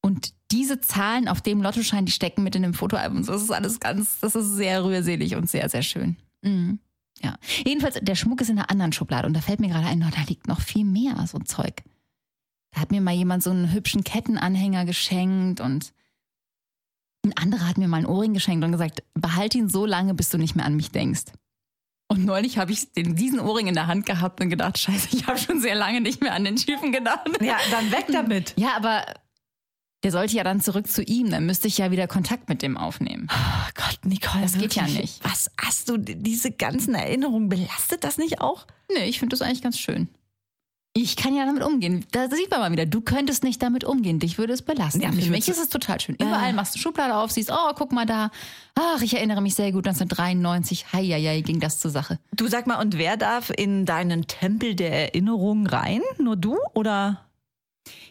Und 0.00 0.32
diese 0.50 0.80
Zahlen 0.80 1.28
auf 1.28 1.40
dem 1.40 1.62
Lottoschein, 1.62 2.06
die 2.06 2.12
stecken 2.12 2.42
mit 2.42 2.56
in 2.56 2.62
dem 2.62 2.74
Fotoalbum. 2.74 3.24
Das 3.24 3.42
ist 3.42 3.50
alles 3.52 3.80
ganz, 3.80 4.18
das 4.20 4.34
ist 4.34 4.54
sehr 4.54 4.84
rührselig 4.84 5.36
und 5.36 5.48
sehr, 5.48 5.68
sehr 5.68 5.82
schön. 5.82 6.16
Mhm. 6.42 6.78
Ja. 7.22 7.34
Jedenfalls, 7.64 7.98
der 8.02 8.14
Schmuck 8.14 8.40
ist 8.40 8.50
in 8.50 8.58
einer 8.58 8.70
anderen 8.70 8.92
Schublade 8.92 9.26
und 9.26 9.34
da 9.34 9.40
fällt 9.40 9.60
mir 9.60 9.68
gerade 9.68 9.86
ein, 9.86 10.02
oh, 10.02 10.10
da 10.14 10.22
liegt 10.26 10.48
noch 10.48 10.60
viel 10.60 10.84
mehr, 10.84 11.14
so 11.26 11.38
Zeug. 11.38 11.82
Da 12.72 12.80
hat 12.80 12.90
mir 12.90 13.00
mal 13.00 13.14
jemand 13.14 13.42
so 13.42 13.50
einen 13.50 13.72
hübschen 13.72 14.04
Kettenanhänger 14.04 14.84
geschenkt 14.84 15.60
und 15.60 15.92
ein 17.24 17.36
anderer 17.36 17.68
hat 17.68 17.78
mir 17.78 17.88
mal 17.88 17.98
einen 17.98 18.06
Ohrring 18.06 18.34
geschenkt 18.34 18.64
und 18.64 18.72
gesagt, 18.72 19.02
behalt 19.14 19.54
ihn 19.54 19.68
so 19.68 19.86
lange, 19.86 20.14
bis 20.14 20.28
du 20.28 20.38
nicht 20.38 20.56
mehr 20.56 20.66
an 20.66 20.76
mich 20.76 20.90
denkst. 20.90 21.24
Und 22.08 22.24
neulich 22.24 22.58
habe 22.58 22.70
ich 22.70 22.92
den, 22.92 23.16
diesen 23.16 23.40
Ohrring 23.40 23.66
in 23.66 23.74
der 23.74 23.86
Hand 23.86 24.06
gehabt 24.06 24.40
und 24.40 24.50
gedacht, 24.50 24.78
scheiße, 24.78 25.08
ich 25.12 25.26
habe 25.26 25.38
schon 25.38 25.60
sehr 25.60 25.74
lange 25.74 26.00
nicht 26.00 26.20
mehr 26.20 26.34
an 26.34 26.44
den 26.44 26.56
Typen 26.56 26.92
gedacht. 26.92 27.28
Ja, 27.40 27.56
dann 27.70 27.90
weg 27.90 28.06
damit. 28.12 28.54
Ja, 28.56 28.76
aber 28.76 29.04
der 30.04 30.12
sollte 30.12 30.36
ja 30.36 30.44
dann 30.44 30.60
zurück 30.60 30.86
zu 30.86 31.02
ihm, 31.02 31.30
dann 31.30 31.46
müsste 31.46 31.66
ich 31.66 31.78
ja 31.78 31.90
wieder 31.90 32.06
Kontakt 32.06 32.50
mit 32.50 32.60
dem 32.60 32.76
aufnehmen. 32.76 33.26
Oh 33.30 33.70
Gott, 33.74 34.00
Nicole. 34.04 34.42
Das 34.42 34.58
geht 34.58 34.74
ja 34.74 34.82
wirklich. 34.82 35.00
nicht. 35.00 35.24
Was 35.24 35.50
hast 35.58 35.88
du, 35.88 35.96
diese 35.96 36.50
ganzen 36.50 36.94
Erinnerungen, 36.94 37.48
belastet 37.48 38.04
das 38.04 38.18
nicht 38.18 38.40
auch? 38.42 38.66
Nee, 38.92 39.06
ich 39.06 39.18
finde 39.18 39.34
das 39.34 39.42
eigentlich 39.42 39.62
ganz 39.62 39.78
schön. 39.78 40.08
Ich 40.96 41.16
kann 41.16 41.34
ja 41.34 41.44
damit 41.44 41.64
umgehen. 41.64 42.04
Da 42.12 42.30
sieht 42.30 42.48
man 42.52 42.60
mal 42.60 42.70
wieder, 42.70 42.86
du 42.86 43.00
könntest 43.00 43.42
nicht 43.42 43.60
damit 43.60 43.82
umgehen. 43.82 44.20
Dich 44.20 44.38
würde 44.38 44.52
es 44.52 44.62
belasten. 44.62 45.00
Ja, 45.00 45.10
Für 45.10 45.28
mich 45.30 45.48
ist 45.48 45.58
es 45.58 45.68
total 45.68 45.98
schön. 46.00 46.14
Überall 46.14 46.50
Ah. 46.50 46.52
machst 46.52 46.74
du 46.76 46.78
Schublade 46.78 47.16
auf, 47.16 47.32
siehst, 47.32 47.50
oh, 47.52 47.72
guck 47.74 47.90
mal 47.90 48.06
da. 48.06 48.30
Ach, 48.76 49.02
ich 49.02 49.14
erinnere 49.14 49.42
mich 49.42 49.56
sehr 49.56 49.72
gut, 49.72 49.86
1993. 49.88 50.92
Heieiei, 50.92 51.40
ging 51.40 51.58
das 51.58 51.80
zur 51.80 51.90
Sache. 51.90 52.20
Du 52.32 52.46
sag 52.46 52.68
mal, 52.68 52.80
und 52.80 52.96
wer 52.96 53.16
darf 53.16 53.50
in 53.50 53.86
deinen 53.86 54.28
Tempel 54.28 54.76
der 54.76 54.92
Erinnerungen 54.92 55.66
rein? 55.66 56.00
Nur 56.18 56.36
du 56.36 56.58
oder? 56.74 57.24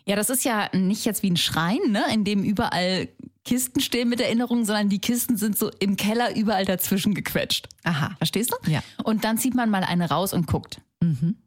Ja, 0.06 0.18
das 0.18 0.30
ist 0.30 0.44
ja 0.44 0.68
nicht 0.74 1.06
jetzt 1.06 1.24
wie 1.24 1.32
ein 1.32 1.38
Schrein, 1.38 1.80
ne, 1.88 2.04
in 2.13 2.25
dem 2.25 2.44
überall 2.44 3.08
Kisten 3.46 3.80
stehen 3.80 4.10
mit 4.10 4.20
Erinnerungen, 4.20 4.66
sondern 4.66 4.90
die 4.90 5.00
Kisten 5.00 5.38
sind 5.38 5.58
so 5.58 5.72
im 5.80 5.96
Keller 5.96 6.36
überall 6.36 6.66
dazwischen 6.66 7.13
gequetscht. 7.13 7.70
Aha. 7.86 8.12
Verstehst 8.18 8.52
du? 8.52 8.70
Ja. 8.72 8.82
Und 9.04 9.24
dann 9.24 9.38
zieht 9.38 9.56
man 9.56 9.70
mal 9.70 9.84
eine 9.86 10.10
raus 10.10 10.34
und 10.34 10.48
guckt. 10.48 10.80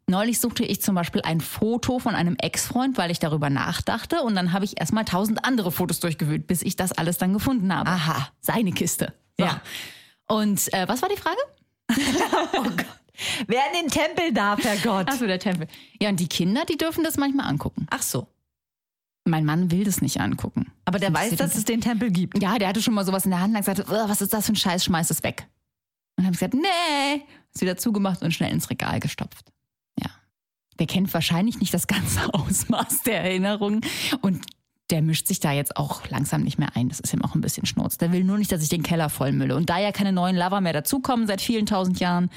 Neulich 0.07 0.39
suchte 0.39 0.63
ich 0.63 0.81
zum 0.81 0.95
Beispiel 0.95 1.21
ein 1.21 1.41
Foto 1.41 1.99
von 1.99 2.15
einem 2.15 2.35
Ex-Freund, 2.37 2.97
weil 2.97 3.11
ich 3.11 3.19
darüber 3.19 3.49
nachdachte. 3.49 4.21
Und 4.21 4.35
dann 4.35 4.53
habe 4.53 4.65
ich 4.65 4.79
erstmal 4.79 5.05
tausend 5.05 5.45
andere 5.45 5.71
Fotos 5.71 5.99
durchgewühlt, 5.99 6.47
bis 6.47 6.61
ich 6.61 6.75
das 6.75 6.91
alles 6.91 7.17
dann 7.17 7.33
gefunden 7.33 7.73
habe. 7.73 7.89
Aha. 7.89 8.29
Seine 8.39 8.71
Kiste. 8.71 9.13
So. 9.37 9.45
Ja. 9.45 9.61
Und 10.27 10.71
äh, 10.73 10.87
was 10.87 11.01
war 11.01 11.09
die 11.09 11.17
Frage? 11.17 11.37
Wer 13.47 13.61
in 13.73 13.81
den 13.81 13.91
Tempel 13.91 14.31
darf, 14.33 14.63
Herr 14.63 14.77
Gott? 14.77 15.09
Achso, 15.09 15.25
der 15.25 15.39
Tempel. 15.39 15.67
Ja, 15.99 16.09
und 16.09 16.19
die 16.19 16.27
Kinder, 16.27 16.65
die 16.65 16.77
dürfen 16.77 17.03
das 17.03 17.17
manchmal 17.17 17.47
angucken. 17.47 17.87
Ach 17.89 18.01
so. 18.01 18.27
Mein 19.25 19.43
Mann 19.43 19.71
will 19.71 19.83
das 19.83 20.01
nicht 20.01 20.21
angucken. 20.21 20.71
Aber 20.85 20.99
der 20.99 21.13
weiß, 21.13 21.35
dass 21.35 21.55
es 21.55 21.65
den 21.65 21.81
Tempel 21.81 22.11
gibt. 22.11 22.41
Ja, 22.41 22.57
der 22.57 22.69
hatte 22.69 22.81
schon 22.81 22.93
mal 22.93 23.05
sowas 23.05 23.25
in 23.25 23.31
der 23.31 23.41
Hand 23.41 23.51
und 23.51 23.57
hat 23.57 23.65
gesagt, 23.65 23.89
"Ugh, 23.89 24.09
was 24.09 24.21
ist 24.21 24.33
das 24.33 24.45
für 24.45 24.53
ein 24.53 24.55
Scheiß, 24.55 24.85
schmeiß 24.85 25.09
es 25.09 25.23
weg. 25.23 25.47
Und 26.15 26.23
dann 26.23 26.25
habe 26.27 26.33
ich 26.35 26.39
gesagt, 26.39 26.53
nee, 26.53 27.23
ist 27.53 27.61
wieder 27.61 27.77
zugemacht 27.77 28.21
und 28.21 28.33
schnell 28.33 28.51
ins 28.51 28.69
Regal 28.69 28.99
gestopft. 28.99 29.51
Ja. 29.99 30.09
Der 30.79 30.87
kennt 30.87 31.13
wahrscheinlich 31.13 31.59
nicht 31.59 31.73
das 31.73 31.87
ganze 31.87 32.33
Ausmaß 32.33 33.03
der 33.03 33.23
Erinnerungen 33.23 33.81
und 34.21 34.45
der 34.89 35.01
mischt 35.01 35.27
sich 35.27 35.39
da 35.39 35.51
jetzt 35.51 35.75
auch 35.75 36.07
langsam 36.09 36.43
nicht 36.43 36.57
mehr 36.57 36.75
ein. 36.75 36.89
Das 36.89 36.99
ist 36.99 37.13
ihm 37.13 37.21
auch 37.21 37.35
ein 37.35 37.41
bisschen 37.41 37.65
schnurz. 37.65 37.97
Der 37.97 38.13
will 38.13 38.23
nur 38.23 38.37
nicht, 38.37 38.51
dass 38.51 38.63
ich 38.63 38.69
den 38.69 38.83
Keller 38.83 39.09
vollmülle. 39.09 39.55
Und 39.55 39.69
da 39.69 39.79
ja 39.79 39.91
keine 39.91 40.13
neuen 40.13 40.37
Lover 40.37 40.61
mehr 40.61 40.73
dazukommen 40.73 41.27
seit 41.27 41.41
vielen 41.41 41.65
tausend 41.65 41.99
Jahren, 41.99 42.29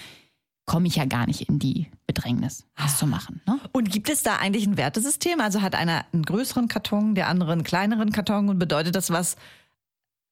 komme 0.67 0.87
ich 0.87 0.97
ja 0.97 1.05
gar 1.05 1.27
nicht 1.27 1.49
in 1.49 1.59
die 1.59 1.89
Bedrängnis, 2.07 2.65
das 2.77 2.99
zu 2.99 3.07
machen. 3.07 3.41
Ne? 3.47 3.59
Und 3.73 3.91
gibt 3.91 4.09
es 4.09 4.23
da 4.23 4.37
eigentlich 4.37 4.67
ein 4.67 4.77
Wertesystem? 4.77 5.41
Also 5.41 5.63
hat 5.63 5.75
einer 5.75 6.05
einen 6.13 6.23
größeren 6.23 6.69
Karton, 6.69 7.15
der 7.15 7.29
andere 7.29 7.53
einen 7.53 7.65
kleineren 7.65 8.13
Karton 8.13 8.49
und 8.49 8.59
bedeutet 8.59 8.95
das 8.95 9.11
was, 9.11 9.37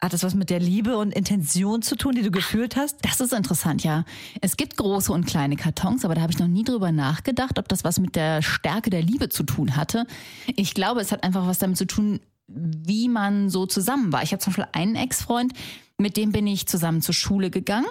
hat 0.00 0.12
das 0.12 0.22
was 0.22 0.34
mit 0.34 0.48
der 0.48 0.61
Liebe 0.61 0.96
und 0.96 1.12
Intention 1.12 1.82
zu 1.82 1.96
tun, 1.96 2.14
die 2.14 2.22
du 2.22 2.30
gefühlt 2.30 2.76
hast? 2.76 2.98
Das 3.02 3.20
ist 3.20 3.32
interessant, 3.32 3.82
ja. 3.82 4.04
Es 4.40 4.56
gibt 4.56 4.76
große 4.76 5.12
und 5.12 5.26
kleine 5.26 5.56
Kartons, 5.56 6.04
aber 6.04 6.14
da 6.14 6.20
habe 6.20 6.32
ich 6.32 6.38
noch 6.38 6.46
nie 6.46 6.62
drüber 6.62 6.92
nachgedacht, 6.92 7.58
ob 7.58 7.68
das 7.68 7.82
was 7.82 7.98
mit 7.98 8.14
der 8.14 8.42
Stärke 8.42 8.90
der 8.90 9.02
Liebe 9.02 9.28
zu 9.28 9.42
tun 9.42 9.76
hatte. 9.76 10.06
Ich 10.46 10.74
glaube, 10.74 11.00
es 11.00 11.11
hat 11.11 11.24
einfach 11.24 11.46
was 11.46 11.58
damit 11.58 11.76
zu 11.76 11.87
tun, 11.87 12.20
wie 12.46 13.08
man 13.08 13.50
so 13.50 13.66
zusammen 13.66 14.12
war. 14.12 14.22
Ich 14.22 14.32
habe 14.32 14.40
zum 14.40 14.52
Beispiel 14.52 14.68
einen 14.72 14.94
Ex-Freund, 14.94 15.52
mit 15.98 16.16
dem 16.16 16.30
bin 16.30 16.46
ich 16.46 16.68
zusammen 16.68 17.02
zur 17.02 17.14
Schule 17.14 17.50
gegangen 17.50 17.88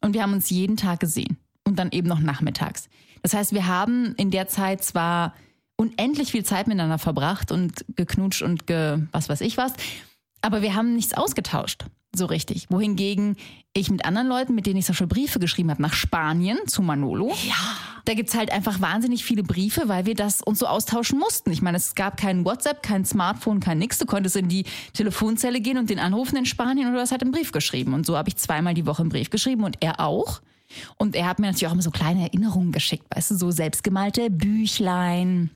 und 0.00 0.14
wir 0.14 0.22
haben 0.22 0.32
uns 0.32 0.48
jeden 0.48 0.78
Tag 0.78 1.00
gesehen 1.00 1.36
und 1.64 1.78
dann 1.78 1.92
eben 1.92 2.08
noch 2.08 2.20
nachmittags. 2.20 2.88
Das 3.22 3.34
heißt, 3.34 3.52
wir 3.52 3.66
haben 3.66 4.14
in 4.16 4.30
der 4.30 4.48
Zeit 4.48 4.82
zwar 4.82 5.34
unendlich 5.76 6.32
viel 6.32 6.44
Zeit 6.44 6.66
miteinander 6.66 6.98
verbracht 6.98 7.52
und 7.52 7.84
geknutscht 7.94 8.42
und 8.42 8.66
ge, 8.66 8.98
was 9.12 9.28
weiß 9.28 9.42
ich 9.42 9.56
was, 9.56 9.74
aber 10.42 10.62
wir 10.62 10.74
haben 10.74 10.94
nichts 10.94 11.14
ausgetauscht, 11.14 11.84
so 12.14 12.26
richtig. 12.26 12.66
Wohingegen 12.70 13.36
ich 13.72 13.90
mit 13.90 14.04
anderen 14.04 14.26
Leuten, 14.28 14.54
mit 14.54 14.66
denen 14.66 14.78
ich 14.78 14.84
zum 14.86 14.94
Beispiel 14.94 15.06
Briefe 15.06 15.38
geschrieben 15.38 15.70
habe, 15.70 15.80
nach 15.82 15.92
Spanien 15.92 16.58
zu 16.66 16.82
Manolo, 16.82 17.32
Ja. 17.46 17.54
da 18.04 18.14
gibt's 18.14 18.34
halt 18.34 18.50
einfach 18.50 18.80
wahnsinnig 18.80 19.24
viele 19.24 19.42
Briefe, 19.44 19.88
weil 19.88 20.06
wir 20.06 20.14
das 20.14 20.40
uns 20.42 20.58
so 20.58 20.66
austauschen 20.66 21.18
mussten. 21.18 21.52
Ich 21.52 21.62
meine, 21.62 21.76
es 21.76 21.94
gab 21.94 22.16
kein 22.16 22.44
WhatsApp, 22.44 22.82
kein 22.82 23.04
Smartphone, 23.04 23.60
kein 23.60 23.78
nix. 23.78 23.98
Du 23.98 24.06
konntest 24.06 24.34
in 24.36 24.48
die 24.48 24.64
Telefonzelle 24.92 25.60
gehen 25.60 25.78
und 25.78 25.88
den 25.90 26.00
anrufen 26.00 26.36
in 26.36 26.46
Spanien 26.46 26.88
und 26.88 26.94
du 26.94 27.00
hast 27.00 27.12
halt 27.12 27.22
einen 27.22 27.32
Brief 27.32 27.52
geschrieben. 27.52 27.94
Und 27.94 28.06
so 28.06 28.16
habe 28.16 28.28
ich 28.28 28.36
zweimal 28.36 28.74
die 28.74 28.86
Woche 28.86 29.02
einen 29.02 29.10
Brief 29.10 29.30
geschrieben 29.30 29.62
und 29.62 29.76
er 29.80 30.00
auch. 30.00 30.40
Und 30.96 31.14
er 31.16 31.26
hat 31.26 31.38
mir 31.38 31.46
natürlich 31.46 31.66
auch 31.68 31.72
immer 31.72 31.82
so 31.82 31.90
kleine 31.90 32.22
Erinnerungen 32.22 32.70
geschickt, 32.72 33.04
weißt 33.14 33.32
du, 33.32 33.34
so 33.36 33.50
selbstgemalte 33.50 34.30
Büchlein, 34.30 35.50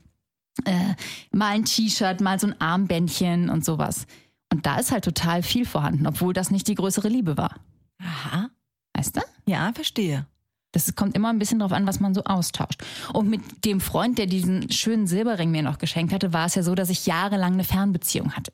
äh, 0.65 0.93
mal 1.31 1.49
ein 1.55 1.65
T-Shirt, 1.65 2.21
mal 2.21 2.39
so 2.39 2.47
ein 2.47 2.61
Armbändchen 2.61 3.49
und 3.49 3.63
sowas. 3.65 4.05
Und 4.51 4.65
da 4.65 4.77
ist 4.77 4.91
halt 4.91 5.03
total 5.03 5.43
viel 5.43 5.65
vorhanden, 5.65 6.07
obwohl 6.07 6.33
das 6.33 6.51
nicht 6.51 6.67
die 6.67 6.75
größere 6.75 7.09
Liebe 7.09 7.37
war. 7.37 7.55
Aha. 7.99 8.49
Weißt 8.93 9.17
du? 9.17 9.21
Ja, 9.45 9.71
verstehe. 9.73 10.25
Das 10.71 10.93
kommt 10.95 11.15
immer 11.15 11.29
ein 11.29 11.39
bisschen 11.39 11.59
drauf 11.59 11.71
an, 11.71 11.87
was 11.87 11.99
man 11.99 12.13
so 12.13 12.23
austauscht. 12.25 12.83
Und 13.13 13.29
mit 13.29 13.65
dem 13.65 13.79
Freund, 13.79 14.17
der 14.17 14.25
diesen 14.25 14.71
schönen 14.71 15.07
Silberring 15.07 15.51
mir 15.51 15.63
noch 15.63 15.77
geschenkt 15.77 16.13
hatte, 16.13 16.33
war 16.33 16.47
es 16.47 16.55
ja 16.55 16.63
so, 16.63 16.75
dass 16.75 16.89
ich 16.89 17.05
jahrelang 17.05 17.53
eine 17.53 17.63
Fernbeziehung 17.63 18.33
hatte. 18.33 18.51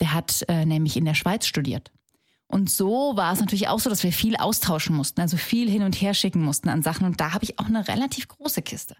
Der 0.00 0.12
hat 0.12 0.44
äh, 0.48 0.66
nämlich 0.66 0.96
in 0.96 1.04
der 1.04 1.14
Schweiz 1.14 1.46
studiert. 1.46 1.90
Und 2.48 2.70
so 2.70 3.16
war 3.16 3.32
es 3.32 3.40
natürlich 3.40 3.68
auch 3.68 3.80
so, 3.80 3.90
dass 3.90 4.02
wir 4.02 4.12
viel 4.12 4.36
austauschen 4.36 4.94
mussten, 4.94 5.20
also 5.20 5.36
viel 5.36 5.70
hin 5.70 5.82
und 5.82 6.00
her 6.00 6.14
schicken 6.14 6.42
mussten 6.42 6.68
an 6.68 6.82
Sachen. 6.82 7.06
Und 7.06 7.20
da 7.20 7.32
habe 7.32 7.44
ich 7.44 7.58
auch 7.58 7.66
eine 7.66 7.88
relativ 7.88 8.28
große 8.28 8.62
Kiste 8.62 8.96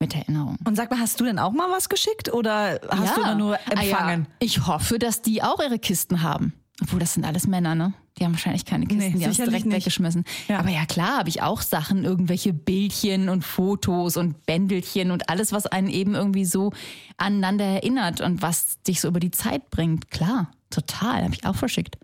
mit 0.00 0.14
Erinnerungen. 0.14 0.58
Und 0.64 0.76
sag 0.76 0.90
mal, 0.90 1.00
hast 1.00 1.18
du 1.20 1.24
denn 1.24 1.38
auch 1.38 1.52
mal 1.52 1.70
was 1.70 1.88
geschickt 1.88 2.32
oder 2.32 2.80
hast 2.88 3.16
du 3.16 3.20
immer 3.22 3.34
nur 3.34 3.54
Ah 3.56 3.60
ja. 3.74 3.80
empfangen? 3.82 4.26
Ich 4.38 4.66
hoffe, 4.66 4.98
dass 4.98 5.22
die 5.22 5.42
auch 5.42 5.60
ihre 5.60 5.78
Kisten 5.78 6.22
haben. 6.22 6.52
Obwohl, 6.80 7.00
das 7.00 7.14
sind 7.14 7.24
alles 7.24 7.48
Männer, 7.48 7.74
ne? 7.74 7.92
Die 8.18 8.24
haben 8.24 8.32
wahrscheinlich 8.32 8.64
keine 8.64 8.86
Kisten, 8.86 9.12
Nee, 9.12 9.18
die 9.18 9.24
haben 9.24 9.30
es 9.32 9.36
direkt 9.36 9.66
nicht. 9.66 9.76
weggeschmissen. 9.76 10.24
Ja. 10.48 10.60
Aber 10.60 10.68
ja, 10.70 10.86
klar, 10.86 11.18
habe 11.18 11.28
ich 11.28 11.42
auch 11.42 11.60
Sachen, 11.60 12.04
irgendwelche 12.04 12.52
Bildchen 12.52 13.28
und 13.28 13.44
Fotos 13.44 14.16
und 14.16 14.46
Bändelchen 14.46 15.10
und 15.10 15.28
alles, 15.28 15.52
was 15.52 15.66
einen 15.66 15.88
eben 15.88 16.14
irgendwie 16.14 16.44
so 16.44 16.72
aneinander 17.16 17.64
erinnert 17.64 18.20
und 18.20 18.40
was 18.42 18.80
dich 18.82 19.00
so 19.00 19.08
über 19.08 19.18
die 19.20 19.30
Zeit 19.32 19.70
bringt. 19.70 20.10
Klar, 20.12 20.50
total, 20.70 21.24
habe 21.24 21.34
ich 21.34 21.44
auch 21.46 21.56
verschickt. 21.56 21.96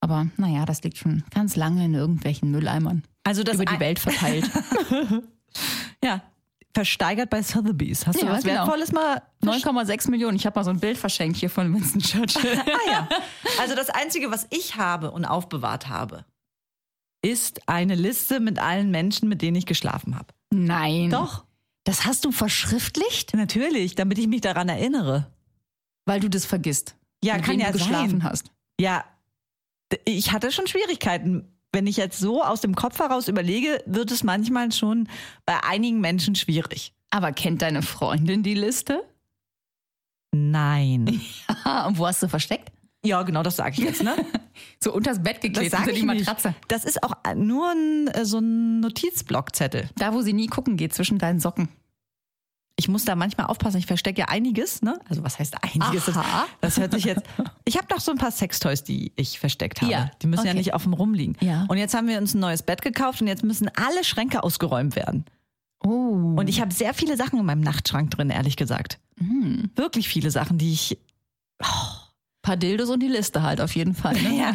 Aber 0.00 0.28
naja, 0.38 0.64
das 0.64 0.82
liegt 0.82 0.96
schon 0.98 1.24
ganz 1.34 1.56
lange 1.56 1.84
in 1.84 1.92
irgendwelchen 1.94 2.50
Mülleimern. 2.50 3.02
Also 3.24 3.42
das 3.42 3.56
über 3.56 3.64
die 3.66 3.80
Welt 3.80 3.98
verteilt. 3.98 4.50
Ja. 6.04 6.22
Versteigert 6.74 7.30
bei 7.30 7.42
Sotheby's. 7.42 8.06
Hast 8.06 8.20
du 8.20 8.26
Ja, 8.26 8.32
was 8.32 8.42
genau. 8.44 8.56
Wertvolles 8.66 8.92
mal? 8.92 9.22
9,6 9.42 10.10
Millionen. 10.10 10.36
Ich 10.36 10.46
habe 10.46 10.58
mal 10.58 10.64
so 10.64 10.70
ein 10.70 10.80
Bild 10.80 10.98
verschenkt 10.98 11.38
hier 11.38 11.50
von 11.50 11.72
Winston 11.74 12.00
Churchill. 12.00 12.58
Ah 12.66 12.90
ja. 12.90 13.08
Also 13.60 13.74
das 13.74 13.90
Einzige, 13.90 14.30
was 14.30 14.46
ich 14.50 14.76
habe 14.76 15.10
und 15.10 15.24
aufbewahrt 15.24 15.88
habe, 15.88 16.24
ist 17.22 17.68
eine 17.68 17.94
Liste 17.96 18.38
mit 18.38 18.58
allen 18.58 18.90
Menschen, 18.90 19.28
mit 19.28 19.42
denen 19.42 19.56
ich 19.56 19.66
geschlafen 19.66 20.14
habe. 20.16 20.28
Nein. 20.50 21.10
Doch. 21.10 21.44
Das 21.84 22.04
hast 22.04 22.24
du 22.24 22.32
verschriftlicht? 22.32 23.34
Natürlich, 23.34 23.94
damit 23.94 24.18
ich 24.18 24.28
mich 24.28 24.42
daran 24.42 24.68
erinnere. 24.68 25.32
Weil 26.06 26.20
du 26.20 26.28
das 26.30 26.44
vergisst. 26.44 26.94
Ja, 27.24 27.34
mit 27.36 27.44
kann 27.44 27.54
wem 27.54 27.60
ja 27.60 27.66
du 27.72 27.78
geschlafen 27.78 28.20
sein. 28.20 28.24
hast. 28.24 28.50
Ja, 28.80 29.04
ich 30.04 30.32
hatte 30.32 30.52
schon 30.52 30.66
Schwierigkeiten 30.66 31.57
wenn 31.72 31.86
ich 31.86 31.96
jetzt 31.96 32.18
so 32.18 32.42
aus 32.42 32.60
dem 32.60 32.74
Kopf 32.74 32.98
heraus 32.98 33.28
überlege, 33.28 33.82
wird 33.86 34.10
es 34.10 34.22
manchmal 34.24 34.72
schon 34.72 35.08
bei 35.44 35.62
einigen 35.64 36.00
Menschen 36.00 36.34
schwierig. 36.34 36.92
Aber 37.10 37.32
kennt 37.32 37.62
deine 37.62 37.82
Freundin 37.82 38.42
die 38.42 38.54
Liste? 38.54 39.04
Nein. 40.32 41.20
Ah, 41.64 41.86
und 41.86 41.98
wo 41.98 42.06
hast 42.06 42.22
du 42.22 42.28
versteckt? 42.28 42.70
Ja, 43.04 43.22
genau, 43.22 43.42
das 43.42 43.56
sage 43.56 43.74
ich 43.78 43.84
jetzt, 43.84 44.02
ne? 44.02 44.14
So 44.80 44.92
unters 44.92 45.22
Bett 45.22 45.40
geklebt, 45.40 45.72
unter 45.72 45.90
ich 45.90 46.00
die 46.00 46.06
nicht. 46.06 46.26
Matratze. 46.26 46.54
Das 46.68 46.84
ist 46.84 47.02
auch 47.02 47.12
nur 47.34 47.70
ein, 47.70 48.08
äh, 48.08 48.24
so 48.24 48.38
ein 48.38 48.80
Notizblockzettel. 48.80 49.88
Da, 49.96 50.14
wo 50.14 50.22
sie 50.22 50.32
nie 50.32 50.46
gucken 50.46 50.76
geht, 50.76 50.94
zwischen 50.94 51.18
deinen 51.18 51.40
Socken. 51.40 51.68
Ich 52.80 52.86
muss 52.88 53.04
da 53.04 53.16
manchmal 53.16 53.46
aufpassen, 53.48 53.78
ich 53.78 53.86
verstecke 53.86 54.20
ja 54.20 54.28
einiges, 54.28 54.82
ne? 54.82 55.00
Also 55.08 55.24
was 55.24 55.38
heißt 55.38 55.56
einiges? 55.64 56.08
Aha. 56.16 56.46
Das 56.60 56.78
hört 56.78 56.92
sich 56.92 57.04
jetzt. 57.04 57.22
Ich 57.64 57.76
habe 57.76 57.88
noch 57.90 58.00
so 58.00 58.12
ein 58.12 58.18
paar 58.18 58.30
Sextoys, 58.30 58.84
die 58.84 59.12
ich 59.16 59.40
versteckt 59.40 59.82
habe. 59.82 59.90
Ja, 59.90 60.10
Die 60.22 60.28
müssen 60.28 60.44
ja 60.44 60.52
okay. 60.52 60.58
nicht 60.58 60.74
auf 60.74 60.84
dem 60.84 60.92
rumliegen. 60.92 61.36
Ja. 61.40 61.64
Und 61.68 61.76
jetzt 61.78 61.94
haben 61.94 62.06
wir 62.06 62.18
uns 62.18 62.34
ein 62.34 62.40
neues 62.40 62.62
Bett 62.62 62.80
gekauft 62.82 63.20
und 63.20 63.26
jetzt 63.26 63.42
müssen 63.42 63.68
alle 63.74 64.04
Schränke 64.04 64.44
ausgeräumt 64.44 64.94
werden. 64.94 65.24
Oh. 65.84 66.34
Und 66.36 66.48
ich 66.48 66.60
habe 66.60 66.72
sehr 66.72 66.94
viele 66.94 67.16
Sachen 67.16 67.38
in 67.40 67.44
meinem 67.46 67.62
Nachtschrank 67.62 68.10
drin, 68.12 68.30
ehrlich 68.30 68.56
gesagt. 68.56 69.00
Hm. 69.18 69.70
Wirklich 69.74 70.08
viele 70.08 70.30
Sachen, 70.30 70.56
die 70.58 70.72
ich. 70.72 70.98
paar 72.42 72.56
Dildos 72.56 72.88
und 72.90 73.00
die 73.00 73.08
Liste 73.08 73.42
halt 73.42 73.60
auf 73.60 73.74
jeden 73.74 73.94
Fall. 73.94 74.14
Ne? 74.14 74.38
Ja. 74.38 74.52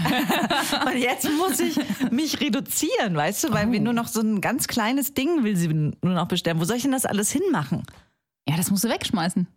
und 0.88 0.98
jetzt 0.98 1.28
muss 1.38 1.60
ich 1.60 1.78
mich 2.12 2.40
reduzieren, 2.40 3.16
weißt 3.16 3.44
du, 3.44 3.52
weil 3.52 3.72
wir 3.72 3.80
Oh. 3.82 3.84
nur 3.84 3.94
noch 3.94 4.08
so 4.08 4.22
ein 4.22 4.40
ganz 4.42 4.68
kleines 4.68 5.14
Ding 5.14 5.44
will 5.44 5.56
sie 5.58 5.68
nur 5.68 5.94
noch 6.02 6.28
bestellen. 6.30 6.60
Wo 6.60 6.64
soll 6.66 6.78
ich 6.78 6.84
denn 6.84 6.92
das 6.94 7.06
alles 7.06 7.32
hinmachen? 7.32 7.84
Ja, 8.48 8.58
das 8.58 8.70
musst 8.72 8.84
du 8.84 8.90
wegschmeißen. 8.90 9.48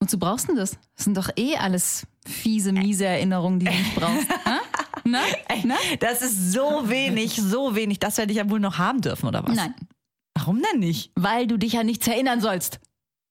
Wozu 0.00 0.18
brauchst 0.18 0.44
du 0.44 0.48
denn 0.48 0.56
das? 0.56 0.72
Das 0.94 1.04
sind 1.04 1.16
doch 1.16 1.30
eh 1.36 1.56
alles 1.56 2.06
fiese, 2.26 2.72
miese 2.72 3.06
Erinnerungen, 3.06 3.60
die 3.60 3.66
du 3.66 3.72
nicht 3.72 3.94
brauchst. 3.94 4.26
Na? 5.04 5.20
Na? 5.64 5.76
Das 6.00 6.20
ist 6.22 6.52
so 6.52 6.88
wenig, 6.88 7.36
so 7.36 7.74
wenig. 7.76 7.98
Das 8.00 8.18
werde 8.18 8.32
ich 8.32 8.38
ja 8.38 8.50
wohl 8.50 8.60
noch 8.60 8.78
haben 8.78 9.00
dürfen, 9.00 9.26
oder 9.26 9.42
was? 9.46 9.54
Nein, 9.54 9.74
Warum 10.34 10.60
denn 10.60 10.80
nicht? 10.80 11.12
weil 11.14 11.46
du 11.46 11.56
dich 11.56 11.78
an 11.78 11.86
nichts 11.86 12.06
erinnern 12.08 12.40
sollst. 12.40 12.80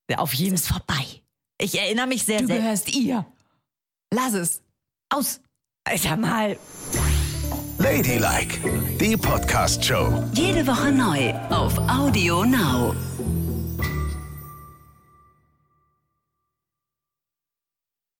Ja, 0.09 0.19
auf 0.19 0.33
jeden 0.33 0.55
Es 0.55 0.61
ist 0.61 0.67
vorbei. 0.69 1.03
Ich 1.59 1.77
erinnere 1.77 2.07
mich 2.07 2.23
sehr, 2.23 2.39
Du 2.41 2.47
sehr. 2.47 2.57
gehörst 2.57 2.93
ihr. 2.95 3.25
Lass 4.13 4.33
es. 4.33 4.61
Aus. 5.09 5.41
Alter 5.83 6.17
mal. 6.17 6.57
Ladylike, 7.77 8.57
die 8.99 9.17
Podcast-Show. 9.17 10.23
Jede 10.33 10.65
Woche 10.65 10.91
neu 10.91 11.33
auf 11.49 11.77
Audio 11.89 12.43
Now. 12.45 12.95